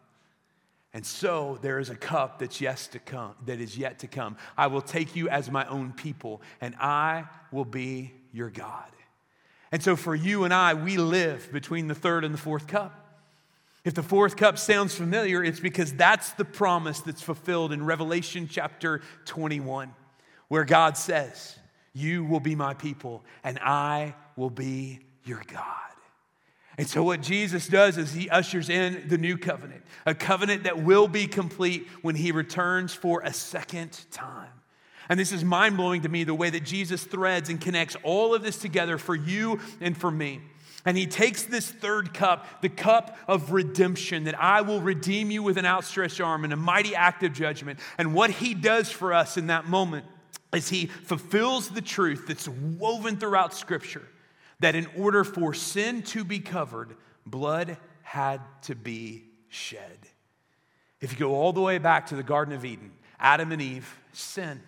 And 0.92 1.04
so 1.04 1.58
there 1.60 1.78
is 1.78 1.90
a 1.90 1.96
cup 1.96 2.38
that's 2.38 2.60
yet 2.60 2.88
to 2.92 2.98
come, 2.98 3.34
that 3.46 3.60
is 3.60 3.76
yet 3.76 3.98
to 4.00 4.06
come. 4.06 4.36
I 4.56 4.68
will 4.68 4.80
take 4.80 5.16
you 5.16 5.28
as 5.28 5.50
my 5.50 5.66
own 5.66 5.92
people, 5.92 6.40
and 6.60 6.74
I 6.80 7.24
will 7.52 7.64
be 7.64 8.12
your 8.32 8.48
God. 8.50 8.90
And 9.72 9.82
so 9.82 9.96
for 9.96 10.14
you 10.14 10.44
and 10.44 10.54
I, 10.54 10.74
we 10.74 10.96
live 10.96 11.50
between 11.52 11.88
the 11.88 11.94
third 11.96 12.24
and 12.24 12.32
the 12.32 12.38
fourth 12.38 12.68
cup. 12.68 13.03
If 13.84 13.92
the 13.92 14.02
fourth 14.02 14.36
cup 14.36 14.58
sounds 14.58 14.94
familiar, 14.94 15.44
it's 15.44 15.60
because 15.60 15.92
that's 15.92 16.32
the 16.32 16.44
promise 16.44 17.00
that's 17.00 17.20
fulfilled 17.20 17.70
in 17.70 17.84
Revelation 17.84 18.48
chapter 18.50 19.02
21, 19.26 19.94
where 20.48 20.64
God 20.64 20.96
says, 20.96 21.58
You 21.92 22.24
will 22.24 22.40
be 22.40 22.54
my 22.54 22.72
people, 22.72 23.24
and 23.42 23.58
I 23.58 24.14
will 24.36 24.50
be 24.50 25.00
your 25.24 25.42
God. 25.46 25.64
And 26.78 26.88
so, 26.88 27.04
what 27.04 27.20
Jesus 27.20 27.68
does 27.68 27.98
is 27.98 28.12
he 28.12 28.30
ushers 28.30 28.70
in 28.70 29.06
the 29.06 29.18
new 29.18 29.36
covenant, 29.36 29.84
a 30.06 30.14
covenant 30.14 30.64
that 30.64 30.82
will 30.82 31.06
be 31.06 31.26
complete 31.26 31.86
when 32.02 32.16
he 32.16 32.32
returns 32.32 32.94
for 32.94 33.20
a 33.20 33.32
second 33.32 34.00
time. 34.10 34.48
And 35.08 35.20
this 35.20 35.30
is 35.30 35.44
mind 35.44 35.76
blowing 35.76 36.02
to 36.02 36.08
me 36.08 36.24
the 36.24 36.34
way 36.34 36.50
that 36.50 36.64
Jesus 36.64 37.04
threads 37.04 37.50
and 37.50 37.60
connects 37.60 37.96
all 38.02 38.34
of 38.34 38.42
this 38.42 38.56
together 38.56 38.96
for 38.96 39.14
you 39.14 39.60
and 39.80 39.96
for 39.96 40.10
me. 40.10 40.40
And 40.84 40.98
he 40.98 41.06
takes 41.06 41.44
this 41.44 41.70
third 41.70 42.12
cup, 42.12 42.60
the 42.60 42.68
cup 42.68 43.16
of 43.26 43.52
redemption, 43.52 44.24
that 44.24 44.38
I 44.38 44.60
will 44.60 44.80
redeem 44.80 45.30
you 45.30 45.42
with 45.42 45.56
an 45.56 45.64
outstretched 45.64 46.20
arm 46.20 46.44
and 46.44 46.52
a 46.52 46.56
mighty 46.56 46.94
act 46.94 47.22
of 47.22 47.32
judgment. 47.32 47.78
And 47.96 48.14
what 48.14 48.30
he 48.30 48.52
does 48.52 48.90
for 48.90 49.14
us 49.14 49.36
in 49.36 49.46
that 49.46 49.66
moment 49.66 50.04
is 50.54 50.68
he 50.68 50.86
fulfills 50.86 51.70
the 51.70 51.80
truth 51.80 52.26
that's 52.28 52.48
woven 52.48 53.16
throughout 53.16 53.54
Scripture 53.54 54.06
that 54.60 54.74
in 54.74 54.86
order 54.96 55.24
for 55.24 55.54
sin 55.54 56.02
to 56.02 56.22
be 56.22 56.38
covered, 56.38 56.96
blood 57.26 57.76
had 58.02 58.40
to 58.62 58.74
be 58.74 59.24
shed. 59.48 59.98
If 61.00 61.12
you 61.12 61.18
go 61.18 61.34
all 61.34 61.52
the 61.52 61.60
way 61.60 61.78
back 61.78 62.06
to 62.08 62.16
the 62.16 62.22
Garden 62.22 62.54
of 62.54 62.64
Eden, 62.64 62.92
Adam 63.18 63.52
and 63.52 63.60
Eve 63.60 63.98
sin. 64.12 64.60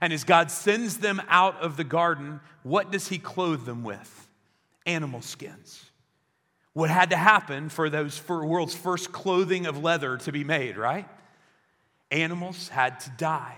And 0.00 0.12
as 0.12 0.24
God 0.24 0.50
sends 0.50 0.98
them 0.98 1.22
out 1.28 1.60
of 1.60 1.76
the 1.76 1.84
garden, 1.84 2.40
what 2.62 2.90
does 2.90 3.08
He 3.08 3.18
clothe 3.18 3.64
them 3.64 3.82
with? 3.82 4.25
Animal 4.86 5.20
skins. 5.20 5.84
What 6.72 6.90
had 6.90 7.10
to 7.10 7.16
happen 7.16 7.68
for 7.68 7.90
those 7.90 8.16
for 8.16 8.44
world's 8.46 8.74
first 8.74 9.12
clothing 9.12 9.66
of 9.66 9.82
leather 9.82 10.18
to 10.18 10.32
be 10.32 10.44
made, 10.44 10.76
right? 10.76 11.08
Animals 12.10 12.68
had 12.68 13.00
to 13.00 13.10
die. 13.16 13.56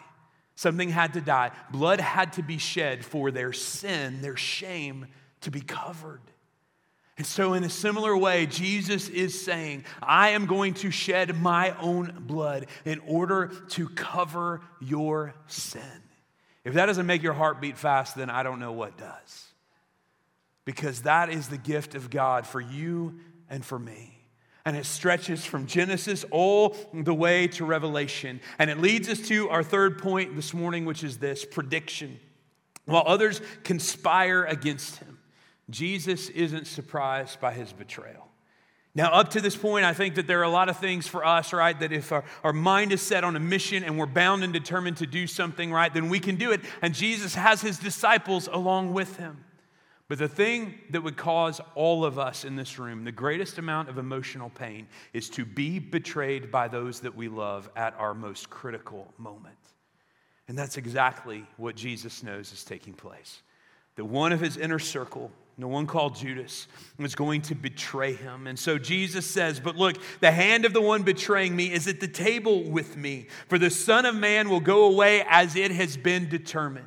Something 0.55 0.91
had 0.91 1.13
to 1.15 1.21
die. 1.21 1.53
Blood 1.71 2.01
had 2.01 2.33
to 2.35 2.43
be 2.43 2.59
shed 2.59 3.05
for 3.05 3.31
their 3.31 3.53
sin, 3.53 4.23
their 4.23 4.37
shame 4.37 5.07
to 5.43 5.51
be 5.51 5.61
covered. 5.61 6.21
And 7.19 7.27
so, 7.27 7.55
in 7.55 7.65
a 7.65 7.69
similar 7.69 8.17
way, 8.17 8.47
Jesus 8.47 9.09
is 9.09 9.45
saying, 9.45 9.85
I 10.01 10.31
am 10.31 10.47
going 10.47 10.75
to 10.75 10.93
shed 10.93 11.37
my 11.37 11.77
own 11.81 12.25
blood 12.27 12.67
in 12.85 13.01
order 13.01 13.51
to 13.71 13.89
cover 13.89 14.61
your 14.81 15.35
sin. 15.49 15.83
If 16.65 16.75
that 16.75 16.87
doesn't 16.87 17.07
make 17.07 17.25
your 17.25 17.33
heart 17.33 17.61
beat 17.61 17.77
fast, 17.77 18.15
then 18.15 18.31
I 18.31 18.45
don't 18.45 18.61
know 18.61 18.73
what 18.73 18.97
does. 18.97 19.48
Because 20.69 21.01
that 21.05 21.31
is 21.31 21.49
the 21.49 21.57
gift 21.57 21.95
of 21.95 22.11
God 22.11 22.47
for 22.47 22.61
you 22.61 23.21
and 23.49 23.65
for 23.65 23.79
me. 23.79 24.19
And 24.67 24.77
it 24.77 24.85
stretches 24.85 25.43
from 25.43 25.65
Genesis 25.65 26.27
all 26.31 26.77
the 26.93 27.15
way 27.15 27.49
to 27.49 27.65
Revelation. 27.65 28.39
And 28.59 28.69
it 28.69 28.79
leads 28.79 29.09
us 29.09 29.19
to 29.29 29.49
our 29.49 29.63
third 29.63 29.97
point 29.97 30.37
this 30.37 30.53
morning, 30.53 30.85
which 30.85 31.03
is 31.03 31.17
this 31.17 31.47
prediction. 31.47 32.21
While 32.85 33.05
others 33.07 33.41
conspire 33.65 34.45
against 34.45 34.97
him, 34.97 35.19
Jesus 35.71 36.29
isn't 36.29 36.67
surprised 36.67 37.41
by 37.41 37.55
his 37.55 37.73
betrayal. 37.73 38.29
Now, 38.95 39.11
up 39.13 39.31
to 39.31 39.41
this 39.41 39.57
point, 39.57 39.87
I 39.87 39.95
think 39.95 40.17
that 40.17 40.27
there 40.27 40.41
are 40.41 40.43
a 40.43 40.51
lot 40.51 40.69
of 40.69 40.77
things 40.77 41.07
for 41.07 41.25
us, 41.25 41.55
right? 41.55 41.81
That 41.81 41.93
if 41.93 42.13
our, 42.13 42.25
our 42.45 42.53
mind 42.53 42.93
is 42.93 43.01
set 43.01 43.25
on 43.25 43.37
a 43.37 43.41
mission 43.41 43.85
and 43.85 43.99
we're 43.99 44.05
bound 44.05 44.45
and 44.45 44.53
determined 44.53 44.99
to 44.99 45.07
do 45.07 45.27
something, 45.27 45.73
right, 45.73 45.95
then 45.95 46.11
we 46.11 46.21
can 46.21 46.37
do 46.37 46.53
it. 46.53 46.61
And 46.83 46.93
Jesus 46.93 47.37
has 47.37 47.63
his 47.63 47.79
disciples 47.79 48.51
along 48.53 48.93
with 48.93 49.17
him. 49.17 49.47
But 50.09 50.19
the 50.19 50.29
thing 50.29 50.75
that 50.91 51.03
would 51.03 51.19
cause 51.19 51.61
all 51.75 52.05
of 52.05 52.19
us 52.19 52.45
in 52.45 52.57
this 52.57 52.79
room 52.79 53.05
the 53.05 53.13
greatest 53.13 53.59
amount 53.59 53.89
of 53.89 53.99
emotional 53.99 54.51
pain 54.51 54.89
is 55.13 55.29
to 55.31 55.45
be 55.45 55.79
betrayed 55.79 56.51
by 56.51 56.69
those 56.69 57.01
that 57.01 57.15
we 57.15 57.29
love 57.29 57.69
at 57.77 57.95
our 57.99 58.15
most 58.15 58.49
critical 58.49 59.13
moment. 59.19 59.57
And 60.49 60.57
that's 60.57 60.79
exactly 60.79 61.45
what 61.59 61.77
Jesus 61.77 62.23
knows 62.23 62.53
is 62.53 62.65
taking 62.65 62.95
place. 62.95 63.43
That 63.97 64.07
one 64.07 64.33
of 64.33 64.41
his 64.41 64.57
inner 64.57 64.79
circle 64.79 65.31
the 65.59 65.67
one 65.67 65.87
called 65.87 66.15
Judas 66.15 66.69
was 66.99 67.17
going 67.17 67.43
to 67.43 67.55
betray 67.55 68.15
him. 68.15 68.47
And 68.47 68.57
so 68.57 68.79
Jesus 68.79 69.27
says, 69.27 69.59
But 69.59 69.77
look, 69.77 69.97
the 70.21 70.31
hand 70.31 70.65
of 70.65 70.73
the 70.73 70.81
one 70.81 71.03
betraying 71.03 71.57
me 71.57 71.73
is 71.73 71.89
at 71.89 71.99
the 71.99 72.09
table 72.09 72.63
with 72.63 72.97
me, 72.97 73.27
for 73.49 73.59
the 73.59 73.71
Son 73.71 74.07
of 74.07 74.15
Man 74.15 74.49
will 74.49 74.61
go 74.61 74.85
away 74.85 75.25
as 75.29 75.57
it 75.57 75.73
has 75.73 75.97
been 75.97 76.29
determined. 76.29 76.87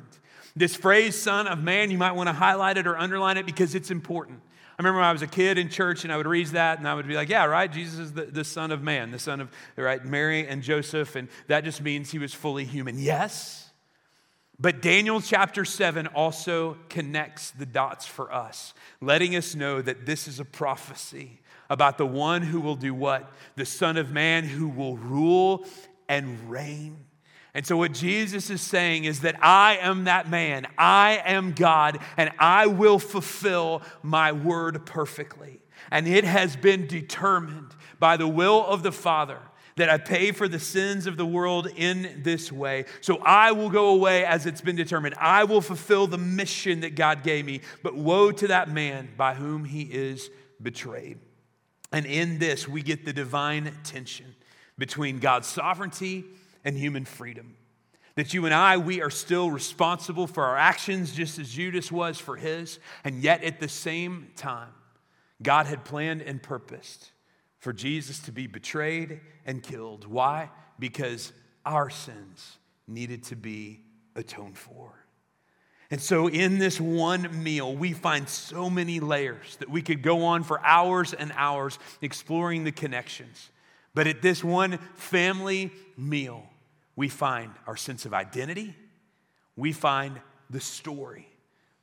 This 0.54 0.76
phrase, 0.76 1.20
Son 1.20 1.46
of 1.46 1.62
Man, 1.62 1.90
you 1.90 1.98
might 1.98 2.12
want 2.12 2.28
to 2.28 2.32
highlight 2.32 2.76
it 2.76 2.86
or 2.86 2.96
underline 2.96 3.38
it 3.38 3.46
because 3.46 3.74
it's 3.74 3.90
important. 3.90 4.40
I 4.72 4.82
remember 4.82 5.00
when 5.00 5.08
I 5.08 5.12
was 5.12 5.22
a 5.22 5.26
kid 5.26 5.58
in 5.58 5.68
church 5.68 6.04
and 6.04 6.12
I 6.12 6.16
would 6.16 6.26
read 6.26 6.48
that 6.48 6.78
and 6.78 6.88
I 6.88 6.94
would 6.94 7.06
be 7.06 7.14
like, 7.14 7.28
yeah, 7.28 7.44
right, 7.44 7.70
Jesus 7.70 7.98
is 7.98 8.12
the, 8.12 8.24
the 8.24 8.44
Son 8.44 8.70
of 8.70 8.82
Man, 8.82 9.10
the 9.10 9.18
Son 9.18 9.40
of, 9.40 9.50
right, 9.76 10.04
Mary 10.04 10.46
and 10.46 10.62
Joseph, 10.62 11.14
and 11.14 11.28
that 11.46 11.64
just 11.64 11.82
means 11.82 12.10
he 12.10 12.18
was 12.18 12.34
fully 12.34 12.64
human. 12.64 12.98
Yes, 12.98 13.70
But 14.58 14.80
Daniel 14.80 15.20
chapter 15.20 15.64
7 15.64 16.06
also 16.08 16.76
connects 16.88 17.50
the 17.50 17.66
dots 17.66 18.06
for 18.06 18.32
us, 18.32 18.74
letting 19.00 19.36
us 19.36 19.54
know 19.54 19.82
that 19.82 20.06
this 20.06 20.26
is 20.26 20.40
a 20.40 20.44
prophecy 20.44 21.40
about 21.68 21.96
the 21.98 22.06
one 22.06 22.42
who 22.42 22.60
will 22.60 22.76
do 22.76 22.94
what? 22.94 23.32
The 23.56 23.64
Son 23.64 23.96
of 23.96 24.10
Man 24.10 24.44
who 24.44 24.68
will 24.68 24.96
rule 24.96 25.66
and 26.08 26.50
reign. 26.50 27.04
And 27.54 27.66
so, 27.66 27.76
what 27.76 27.92
Jesus 27.92 28.48
is 28.48 28.62
saying 28.62 29.04
is 29.04 29.20
that 29.20 29.36
I 29.44 29.76
am 29.76 30.04
that 30.04 30.30
man, 30.30 30.66
I 30.78 31.22
am 31.24 31.52
God, 31.52 31.98
and 32.16 32.30
I 32.38 32.66
will 32.66 32.98
fulfill 32.98 33.82
my 34.02 34.32
word 34.32 34.86
perfectly. 34.86 35.60
And 35.90 36.08
it 36.08 36.24
has 36.24 36.56
been 36.56 36.86
determined 36.86 37.74
by 37.98 38.16
the 38.16 38.28
will 38.28 38.64
of 38.64 38.82
the 38.82 38.92
Father 38.92 39.38
that 39.76 39.90
I 39.90 39.98
pay 39.98 40.32
for 40.32 40.48
the 40.48 40.58
sins 40.58 41.06
of 41.06 41.16
the 41.16 41.26
world 41.26 41.66
in 41.76 42.20
this 42.22 42.50
way. 42.52 42.84
So 43.00 43.18
I 43.18 43.52
will 43.52 43.70
go 43.70 43.88
away 43.88 44.24
as 44.24 44.46
it's 44.46 44.60
been 44.60 44.76
determined. 44.76 45.14
I 45.18 45.44
will 45.44 45.60
fulfill 45.60 46.06
the 46.06 46.18
mission 46.18 46.80
that 46.80 46.94
God 46.94 47.22
gave 47.22 47.44
me. 47.44 47.60
But 47.82 47.96
woe 47.96 48.32
to 48.32 48.48
that 48.48 48.70
man 48.70 49.10
by 49.16 49.34
whom 49.34 49.64
he 49.64 49.82
is 49.82 50.30
betrayed. 50.60 51.18
And 51.90 52.06
in 52.06 52.38
this, 52.38 52.68
we 52.68 52.82
get 52.82 53.04
the 53.04 53.12
divine 53.12 53.72
tension 53.84 54.34
between 54.78 55.18
God's 55.18 55.48
sovereignty 55.48 56.24
and 56.64 56.76
human 56.76 57.04
freedom. 57.04 57.56
That 58.14 58.34
you 58.34 58.44
and 58.44 58.54
I, 58.54 58.76
we 58.76 59.00
are 59.00 59.10
still 59.10 59.50
responsible 59.50 60.26
for 60.26 60.44
our 60.44 60.56
actions 60.56 61.14
just 61.14 61.38
as 61.38 61.50
Judas 61.50 61.90
was 61.90 62.18
for 62.18 62.36
his. 62.36 62.78
And 63.04 63.22
yet 63.22 63.42
at 63.42 63.58
the 63.58 63.68
same 63.68 64.28
time, 64.36 64.68
God 65.42 65.66
had 65.66 65.84
planned 65.84 66.22
and 66.22 66.42
purposed 66.42 67.10
for 67.58 67.72
Jesus 67.72 68.18
to 68.20 68.32
be 68.32 68.46
betrayed 68.46 69.20
and 69.46 69.62
killed. 69.62 70.06
Why? 70.06 70.50
Because 70.78 71.32
our 71.64 71.88
sins 71.88 72.58
needed 72.86 73.24
to 73.24 73.36
be 73.36 73.80
atoned 74.14 74.58
for. 74.58 74.92
And 75.90 76.00
so, 76.00 76.26
in 76.26 76.58
this 76.58 76.80
one 76.80 77.42
meal, 77.42 77.74
we 77.76 77.92
find 77.92 78.26
so 78.26 78.70
many 78.70 78.98
layers 78.98 79.56
that 79.56 79.68
we 79.68 79.82
could 79.82 80.02
go 80.02 80.24
on 80.24 80.42
for 80.42 80.64
hours 80.64 81.12
and 81.12 81.32
hours 81.36 81.78
exploring 82.00 82.64
the 82.64 82.72
connections. 82.72 83.50
But 83.94 84.06
at 84.06 84.22
this 84.22 84.42
one 84.42 84.78
family 84.94 85.70
meal, 85.98 86.46
we 86.96 87.08
find 87.08 87.52
our 87.66 87.76
sense 87.76 88.04
of 88.06 88.14
identity, 88.14 88.74
we 89.56 89.72
find 89.72 90.20
the 90.50 90.60
story 90.60 91.28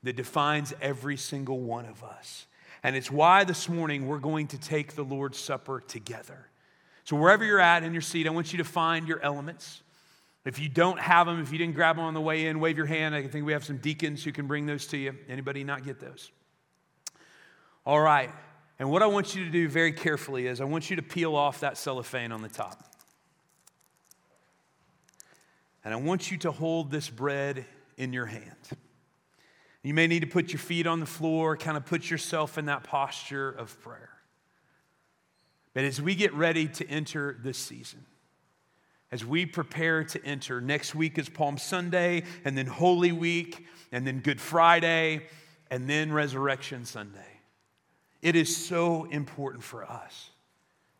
that 0.04 0.15
defines 0.15 0.74
every 0.82 1.17
single 1.17 1.60
one 1.60 1.86
of 1.86 2.04
us. 2.04 2.45
And 2.84 2.95
it's 2.95 3.12
why 3.12 3.43
this 3.43 3.67
morning 3.67 4.08
we're 4.08 4.19
going 4.19 4.48
to 4.48 4.58
take 4.58 4.95
the 4.95 5.04
Lord's 5.04 5.38
Supper 5.38 5.82
together. 5.82 6.48
So, 7.04 7.15
wherever 7.15 7.43
you're 7.43 7.60
at 7.60 7.84
in 7.84 7.91
your 7.91 8.02
seat, 8.02 8.28
I 8.28 8.30
want 8.30 8.54
you 8.54 8.58
to 8.60 8.63
find 8.63 9.08
your 9.08 9.22
elements. 9.22 9.82
If 10.45 10.60
you 10.60 10.69
don't 10.69 11.00
have 11.00 11.28
them, 11.28 11.41
if 11.41 11.52
you 11.52 11.58
didn't 11.58 11.76
grab 11.76 11.98
them 11.98 12.06
on 12.06 12.13
the 12.13 12.22
way 12.22 12.48
in, 12.48 12.60
wave 12.60 12.78
your 12.78 12.86
hand. 12.86 13.13
I 13.13 13.28
think 13.28 13.45
we 13.45 13.52
have 13.52 13.65
some 13.65 13.78
deacons 13.78 14.24
who 14.24 14.32
can 14.32 14.48
bring 14.48 14.65
those 14.65 14.88
to 14.88 14.98
you. 14.98 15.15
Anybody 15.28 15.63
not 15.63 15.84
get 15.84 16.00
those? 16.00 16.32
All 17.86 18.00
right. 18.00 18.30
And 18.78 18.89
what 18.89 19.04
I 19.04 19.08
want 19.08 19.36
you 19.36 19.43
to 19.43 19.52
do 19.52 19.67
very 19.67 19.91
carefully 19.91 20.48
is 20.48 20.62
I 20.62 20.63
want 20.63 20.89
you 20.89 20.95
to 20.95 21.02
peel 21.02 21.36
off 21.36 21.60
that 21.60 21.78
cellophane 21.78 22.32
on 22.32 22.41
the 22.41 22.48
top. 22.48 22.88
And 25.84 25.94
I 25.94 25.98
want 25.98 26.32
you 26.32 26.38
to 26.39 26.52
hold 26.52 26.92
this 26.92 27.10
bread 27.10 27.65
in 27.98 28.13
your 28.13 28.26
hand. 28.26 28.56
You 29.84 29.94
may 29.94 30.08
need 30.08 30.22
to 30.22 30.28
put 30.28 30.52
your 30.52 30.60
feet 30.60 30.88
on 30.88 31.00
the 31.00 31.06
floor, 31.06 31.56
kind 31.56 31.78
of 31.78 31.86
put 31.86 32.10
yourself 32.10 32.58
in 32.58 32.65
that 32.65 32.84
posture 32.84 33.50
of 33.50 33.80
prayer. 33.82 34.10
But 35.74 35.86
as 35.86 36.02
we 36.02 36.15
get 36.15 36.34
ready 36.34 36.68
to 36.68 36.88
enter 36.89 37.38
this 37.42 37.58
season, 37.58 38.06
as 39.12 39.26
we 39.26 39.46
prepare 39.46 40.04
to 40.04 40.24
enter, 40.26 40.62
next 40.62 40.94
week 40.94 41.18
is 41.18 41.30
Palm 41.30 41.58
Sunday, 41.58 42.24
and 42.44 42.58
then 42.58 42.68
Holy 42.68 43.12
Week, 43.12 43.65
and 43.92 44.06
then 44.06 44.20
Good 44.20 44.42
Friday, 44.42 45.28
and 45.72 45.89
then 45.89 46.12
Resurrection 46.12 46.86
Sunday. 46.86 47.39
It 48.22 48.36
is 48.36 48.56
so 48.56 49.06
important 49.06 49.63
for 49.63 49.84
us 49.84 50.30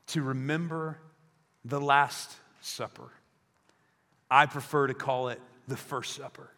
to 0.08 0.22
remember 0.22 0.98
the 1.65 1.82
Last 1.82 2.36
Supper. 2.62 3.12
I 4.30 4.46
prefer 4.46 4.88
to 4.88 4.94
call 4.94 5.30
it 5.30 5.42
the 5.68 5.78
First 5.78 6.15
Supper 6.15 6.52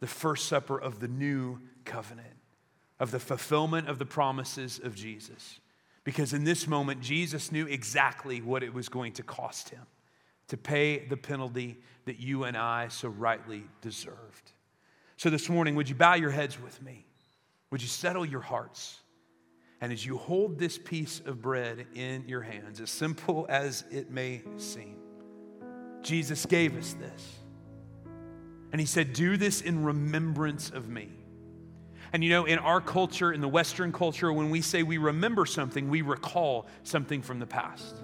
the 0.00 0.06
first 0.06 0.46
supper 0.46 0.78
of 0.78 0.98
the 0.98 1.08
new 1.08 1.60
covenant, 1.84 2.26
of 2.98 3.10
the 3.10 3.20
fulfillment 3.20 3.88
of 3.88 3.98
the 3.98 4.06
promises 4.06 4.80
of 4.82 4.94
Jesus. 4.94 5.60
Because 6.04 6.32
in 6.32 6.44
this 6.44 6.66
moment, 6.66 7.02
Jesus 7.02 7.52
knew 7.52 7.66
exactly 7.66 8.40
what 8.40 8.62
it 8.62 8.72
was 8.72 8.88
going 8.88 9.12
to 9.12 9.22
cost 9.22 9.68
him 9.68 9.82
to 10.48 10.56
pay 10.56 11.06
the 11.06 11.16
penalty 11.16 11.78
that 12.06 12.18
you 12.18 12.44
and 12.44 12.56
I 12.56 12.88
so 12.88 13.08
rightly 13.08 13.62
deserved. 13.82 14.50
So 15.16 15.30
this 15.30 15.48
morning, 15.48 15.76
would 15.76 15.88
you 15.88 15.94
bow 15.94 16.14
your 16.14 16.30
heads 16.30 16.60
with 16.60 16.82
me? 16.82 17.04
Would 17.70 17.82
you 17.82 17.88
settle 17.88 18.24
your 18.24 18.40
hearts? 18.40 18.98
And 19.82 19.92
as 19.92 20.04
you 20.04 20.16
hold 20.16 20.58
this 20.58 20.76
piece 20.76 21.20
of 21.24 21.40
bread 21.40 21.86
in 21.94 22.24
your 22.26 22.40
hands, 22.40 22.80
as 22.80 22.90
simple 22.90 23.46
as 23.48 23.84
it 23.90 24.10
may 24.10 24.42
seem, 24.56 24.96
Jesus 26.02 26.46
gave 26.46 26.76
us 26.76 26.94
this 26.94 27.40
and 28.72 28.80
he 28.80 28.86
said, 28.86 29.12
Do 29.12 29.36
this 29.36 29.60
in 29.60 29.84
remembrance 29.84 30.70
of 30.70 30.88
me. 30.88 31.08
And 32.12 32.24
you 32.24 32.30
know, 32.30 32.44
in 32.44 32.58
our 32.58 32.80
culture, 32.80 33.32
in 33.32 33.40
the 33.40 33.48
Western 33.48 33.92
culture, 33.92 34.32
when 34.32 34.50
we 34.50 34.62
say 34.62 34.82
we 34.82 34.98
remember 34.98 35.46
something, 35.46 35.88
we 35.88 36.02
recall 36.02 36.66
something 36.82 37.22
from 37.22 37.38
the 37.38 37.46
past. 37.46 37.96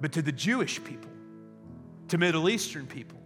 But 0.00 0.12
to 0.12 0.22
the 0.22 0.32
Jewish 0.32 0.82
people, 0.82 1.10
to 2.08 2.18
Middle 2.18 2.48
Eastern 2.48 2.86
people, 2.86 3.20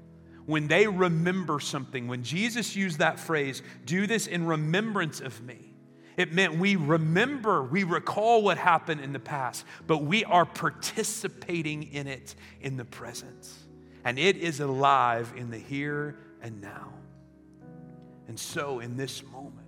when 0.46 0.68
they 0.68 0.86
remember 0.86 1.60
something, 1.60 2.08
when 2.08 2.22
Jesus 2.22 2.74
used 2.74 2.98
that 2.98 3.20
phrase, 3.20 3.62
do 3.84 4.06
this 4.06 4.26
in 4.26 4.46
remembrance 4.46 5.20
of 5.20 5.42
me, 5.42 5.74
it 6.16 6.32
meant 6.32 6.58
we 6.58 6.76
remember, 6.76 7.62
we 7.62 7.84
recall 7.84 8.42
what 8.42 8.58
happened 8.58 9.00
in 9.00 9.12
the 9.12 9.20
past, 9.20 9.64
but 9.86 9.98
we 9.98 10.24
are 10.24 10.46
participating 10.46 11.84
in 11.84 12.06
it 12.06 12.34
in 12.60 12.76
the 12.76 12.84
present. 12.84 13.48
And 14.04 14.18
it 14.18 14.36
is 14.36 14.60
alive 14.60 15.32
in 15.36 15.50
the 15.50 15.58
here 15.58 16.16
and 16.42 16.60
now. 16.60 16.92
And 18.28 18.38
so, 18.38 18.78
in 18.80 18.96
this 18.96 19.22
moment, 19.24 19.66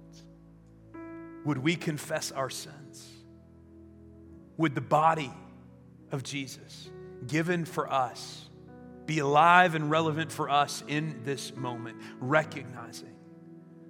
would 1.45 1.59
we 1.59 1.77
confess 1.77 2.31
our 2.33 2.51
sins? 2.51 3.09
Would 4.57 4.75
the 4.75 4.81
body 4.81 5.33
of 6.13 6.23
Jesus, 6.23 6.89
given 7.27 7.65
for 7.65 7.93
us, 7.93 8.49
be 9.07 9.19
alive 9.19 9.75
and 9.75 9.91
relevant 9.91 10.31
for 10.31 10.49
us 10.49 10.85
in 10.87 11.23
this 11.25 11.55
moment, 11.57 11.97
recognizing 12.21 13.17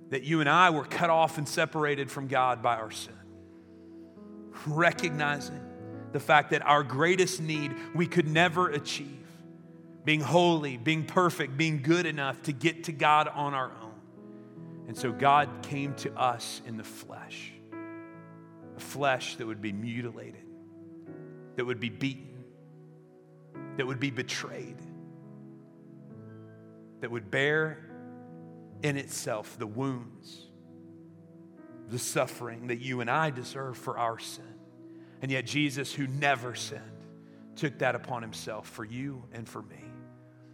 that 0.09 0.23
you 0.23 0.41
and 0.41 0.49
I 0.49 0.71
were 0.71 0.85
cut 0.85 1.11
off 1.11 1.39
and 1.39 1.47
separated 1.47 2.11
from 2.11 2.29
God 2.29 2.63
by 2.63 2.77
our 2.77 2.91
sin? 2.91 3.13
Recognizing 4.67 5.61
the 6.13 6.21
fact 6.21 6.51
that 6.51 6.63
our 6.63 6.83
greatest 6.83 7.41
need 7.43 7.75
we 7.95 8.07
could 8.07 8.29
never 8.29 8.71
achieve 8.71 9.22
being 10.05 10.21
holy, 10.21 10.77
being 10.77 11.05
perfect, 11.05 11.57
being 11.57 11.83
good 11.83 12.07
enough 12.07 12.43
to 12.43 12.53
get 12.53 12.85
to 12.85 12.93
God 12.93 13.29
on 13.29 13.55
our 13.55 13.71
own. 13.83 13.93
And 14.89 14.97
so 14.97 15.13
God 15.13 15.49
came 15.63 15.95
to 15.97 16.13
us 16.15 16.61
in 16.67 16.77
the 16.77 16.85
flesh, 16.85 17.53
a 18.77 18.81
flesh 18.81 19.37
that 19.37 19.47
would 19.47 19.63
be 19.63 19.73
mutilated, 19.73 20.45
that 21.57 21.65
would 21.65 21.81
be 21.81 21.89
beaten, 21.89 22.45
that 23.77 23.87
would 23.87 24.01
be 24.01 24.11
betrayed, 24.11 24.77
that 27.01 27.11
would 27.11 27.31
bear 27.31 27.79
in 28.83 28.97
itself 28.97 29.57
the 29.59 29.67
wounds, 29.67 30.47
the 31.89 31.99
suffering 31.99 32.67
that 32.67 32.81
you 32.81 33.01
and 33.01 33.11
I 33.11 33.31
deserve 33.31 33.79
for 33.79 33.99
our 33.99 34.19
sin. 34.19 34.45
And 35.21 35.31
yet, 35.31 35.47
Jesus, 35.47 35.95
who 35.95 36.09
never 36.09 36.57
sinned, 36.57 36.83
took 37.55 37.79
that 37.79 37.95
upon 37.95 38.23
himself 38.23 38.69
for 38.69 38.85
you 38.85 39.23
and 39.33 39.49
for 39.49 39.63
me. 39.63 39.92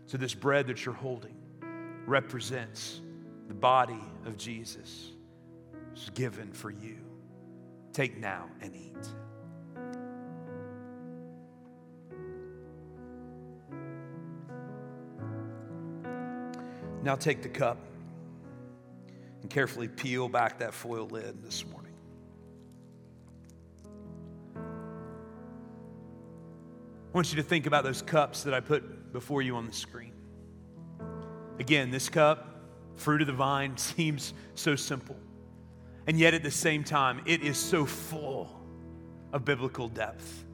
So, 0.09 0.17
this 0.17 0.33
bread 0.33 0.67
that 0.69 0.87
you're 0.87 0.95
holding 0.95 1.37
represents 2.07 3.03
the 3.47 3.53
body 3.53 4.01
of 4.25 4.39
Jesus. 4.39 5.11
It's 5.93 6.09
given 6.09 6.51
for 6.51 6.71
you. 6.71 6.97
Take 7.93 8.17
now 8.17 8.47
and 8.63 8.75
eat. 8.75 8.97
Now, 17.03 17.15
take 17.15 17.43
the 17.43 17.51
cup 17.51 17.77
and 19.43 19.51
carefully 19.51 19.89
peel 19.89 20.31
back 20.31 20.59
that 20.61 20.73
foil 20.73 21.07
lid 21.07 21.45
this 21.45 21.67
morning. 21.67 21.88
Want 27.19 27.33
you 27.33 27.43
to 27.43 27.49
think 27.49 27.67
about 27.67 27.83
those 27.83 28.01
cups 28.01 28.45
that 28.45 28.55
I 28.55 28.61
put 28.61 29.13
before 29.13 29.43
you 29.43 29.57
on 29.57 29.67
the 29.67 29.73
screen. 29.73 30.13
Again, 31.59 31.91
this 31.91 32.09
cup, 32.09 32.61
fruit 32.95 33.21
of 33.23 33.27
the 33.27 33.33
vine, 33.33 33.77
seems 33.77 34.35
so 34.55 34.77
simple. 34.77 35.17
And 36.07 36.17
yet 36.17 36.33
at 36.33 36.45
the 36.45 36.51
same 36.53 36.85
time, 36.85 37.21
it 37.27 37.43
is 37.43 37.59
so 37.59 37.85
full 37.85 38.57
of 39.33 39.45
biblical 39.45 39.89
depth 39.89 40.45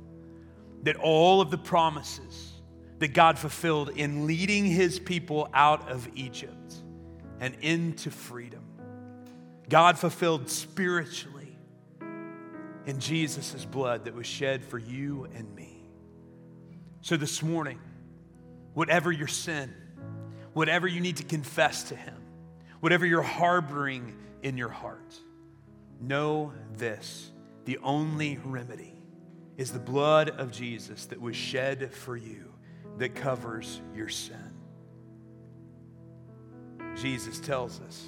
that 0.85 0.97
all 0.97 1.43
of 1.43 1.51
the 1.51 1.59
promises 1.59 2.53
that 2.99 3.09
God 3.09 3.39
fulfilled 3.39 3.91
in 3.91 4.27
leading 4.27 4.65
his 4.65 4.99
people 4.99 5.51
out 5.53 5.91
of 5.91 6.09
Egypt 6.15 6.77
and 7.41 7.55
into 7.61 8.11
freedom. 8.11 8.65
God 9.69 9.99
fulfilled 9.99 10.49
spiritually 10.49 11.59
in 12.87 13.01
Jesus' 13.01 13.67
blood 13.67 14.07
that 14.07 14.15
was 14.15 14.27
shed 14.27 14.65
for 14.65 14.79
you 14.79 15.29
and 15.35 15.55
me. 15.55 15.74
So 17.05 17.19
this 17.19 17.43
morning, 17.43 17.79
whatever 18.73 19.13
your 19.13 19.29
sin, 19.29 19.71
whatever 20.55 20.89
you 20.89 21.03
need 21.03 21.19
to 21.19 21.23
confess 21.23 21.83
to 21.91 21.95
Him, 21.95 22.17
whatever 22.81 23.05
you're 23.05 23.21
harboring 23.21 24.17
in 24.43 24.57
your 24.57 24.71
heart, 24.71 25.15
know 26.01 26.55
this 26.79 27.31
the 27.67 27.77
only 27.83 28.39
remedy 28.43 28.95
is 29.59 29.71
the 29.71 29.79
blood 29.79 30.31
of 30.31 30.51
Jesus 30.51 31.05
that 31.05 31.21
was 31.21 31.37
shed 31.37 31.93
for 31.93 32.17
you 32.17 32.51
that 32.97 33.15
covers 33.15 33.83
your 33.95 34.09
sin. 34.09 34.55
Jesus 36.97 37.39
tells 37.39 37.83
us 37.83 38.03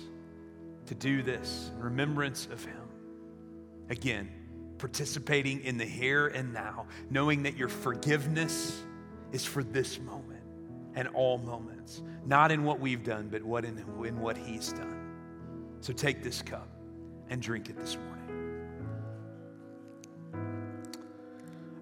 to 0.86 0.94
do 0.94 1.22
this 1.22 1.70
in 1.76 1.82
remembrance 1.82 2.48
of 2.50 2.64
Him. 2.64 2.88
Again, 3.90 4.32
participating 4.78 5.62
in 5.64 5.76
the 5.76 5.84
here 5.84 6.28
and 6.28 6.54
now, 6.54 6.86
knowing 7.10 7.42
that 7.42 7.58
your 7.58 7.68
forgiveness 7.68 8.84
is 9.32 9.44
for 9.44 9.62
this 9.62 9.98
moment 9.98 10.42
and 10.94 11.08
all 11.08 11.38
moments, 11.38 12.02
not 12.24 12.50
in 12.50 12.64
what 12.64 12.80
we've 12.80 13.04
done, 13.04 13.28
but 13.28 13.42
what 13.42 13.64
in, 13.64 13.78
in 14.04 14.20
what 14.20 14.36
He's 14.36 14.72
done. 14.72 15.16
So 15.80 15.92
take 15.92 16.22
this 16.22 16.42
cup 16.42 16.68
and 17.28 17.40
drink 17.40 17.68
it 17.68 17.78
this 17.78 17.96
morning. 17.96 18.16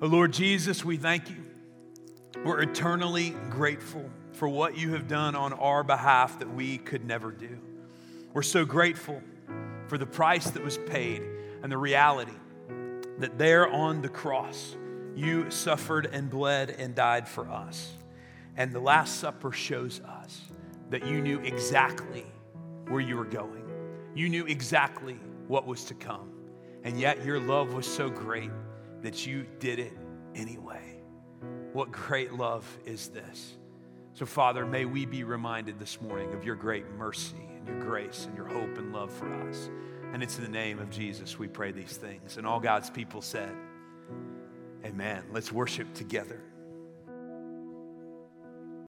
Oh 0.03 0.07
Lord 0.07 0.33
Jesus, 0.33 0.85
we 0.85 0.97
thank 0.97 1.31
you. 1.31 1.45
We're 2.45 2.61
eternally 2.61 3.35
grateful 3.49 4.11
for 4.33 4.49
what 4.49 4.77
you 4.77 4.93
have 4.93 5.09
done 5.09 5.35
on 5.35 5.53
our 5.53 5.83
behalf 5.85 6.41
that 6.41 6.53
we 6.53 6.79
could 6.79 7.05
never 7.05 7.31
do. 7.31 7.59
We're 8.33 8.43
so 8.43 8.65
grateful 8.65 9.23
for 9.87 9.97
the 9.97 10.07
price 10.07 10.51
that 10.51 10.63
was 10.63 10.77
paid 10.77 11.23
and 11.63 11.71
the 11.71 11.79
reality 11.79 12.33
that 13.19 13.39
there 13.39 13.69
on 13.69 14.03
the 14.03 14.09
cross, 14.09 14.77
you 15.17 15.51
suffered 15.51 16.07
and 16.07 16.29
bled 16.29 16.71
and 16.71 16.95
died 16.95 17.29
for 17.29 17.49
us. 17.49 17.93
And 18.57 18.73
the 18.73 18.81
Last 18.81 19.17
Supper 19.17 19.53
shows 19.53 20.01
us 20.01 20.41
that 20.91 21.07
you 21.07 21.21
knew 21.21 21.41
exactly 21.41 22.27
where 22.89 23.01
you 23.01 23.17
were 23.17 23.25
going, 23.25 23.65
you 24.15 24.29
knew 24.29 24.47
exactly 24.47 25.19
what 25.49 25.67
was 25.67 25.85
to 25.85 25.95
come. 25.95 26.31
And 26.85 27.01
yet 27.01 27.25
your 27.25 27.41
love 27.41 27.73
was 27.73 27.87
so 27.87 28.11
great 28.11 28.51
that 29.01 29.27
you 29.27 29.47
did 29.59 29.79
it 29.79 29.97
anyway. 30.35 31.01
What 31.73 31.91
great 31.91 32.33
love 32.33 32.65
is 32.85 33.09
this? 33.09 33.57
So, 34.13 34.27
Father, 34.27 34.65
may 34.65 34.85
we 34.85 35.07
be 35.07 35.25
reminded 35.25 35.79
this 35.79 36.01
morning 36.01 36.33
of 36.35 36.45
your 36.45 36.55
great 36.55 36.89
mercy 36.93 37.49
and 37.57 37.67
your 37.67 37.81
grace 37.81 38.27
and 38.27 38.37
your 38.37 38.47
hope 38.47 38.79
and 38.79 38.93
love 38.93 39.13
for 39.13 39.33
us. 39.49 39.71
And 40.13 40.23
it's 40.23 40.39
in 40.39 40.45
the 40.45 40.51
name 40.51 40.79
of 40.79 40.91
Jesus 40.91 41.39
we 41.39 41.49
pray 41.49 41.73
these 41.73 41.97
things. 41.97 42.37
And 42.37 42.47
all 42.47 42.61
God's 42.61 42.91
people 42.91 43.21
said, 43.21 43.53
Amen. 44.85 45.25
Let's 45.33 45.51
worship 45.51 45.93
together. 45.95 46.41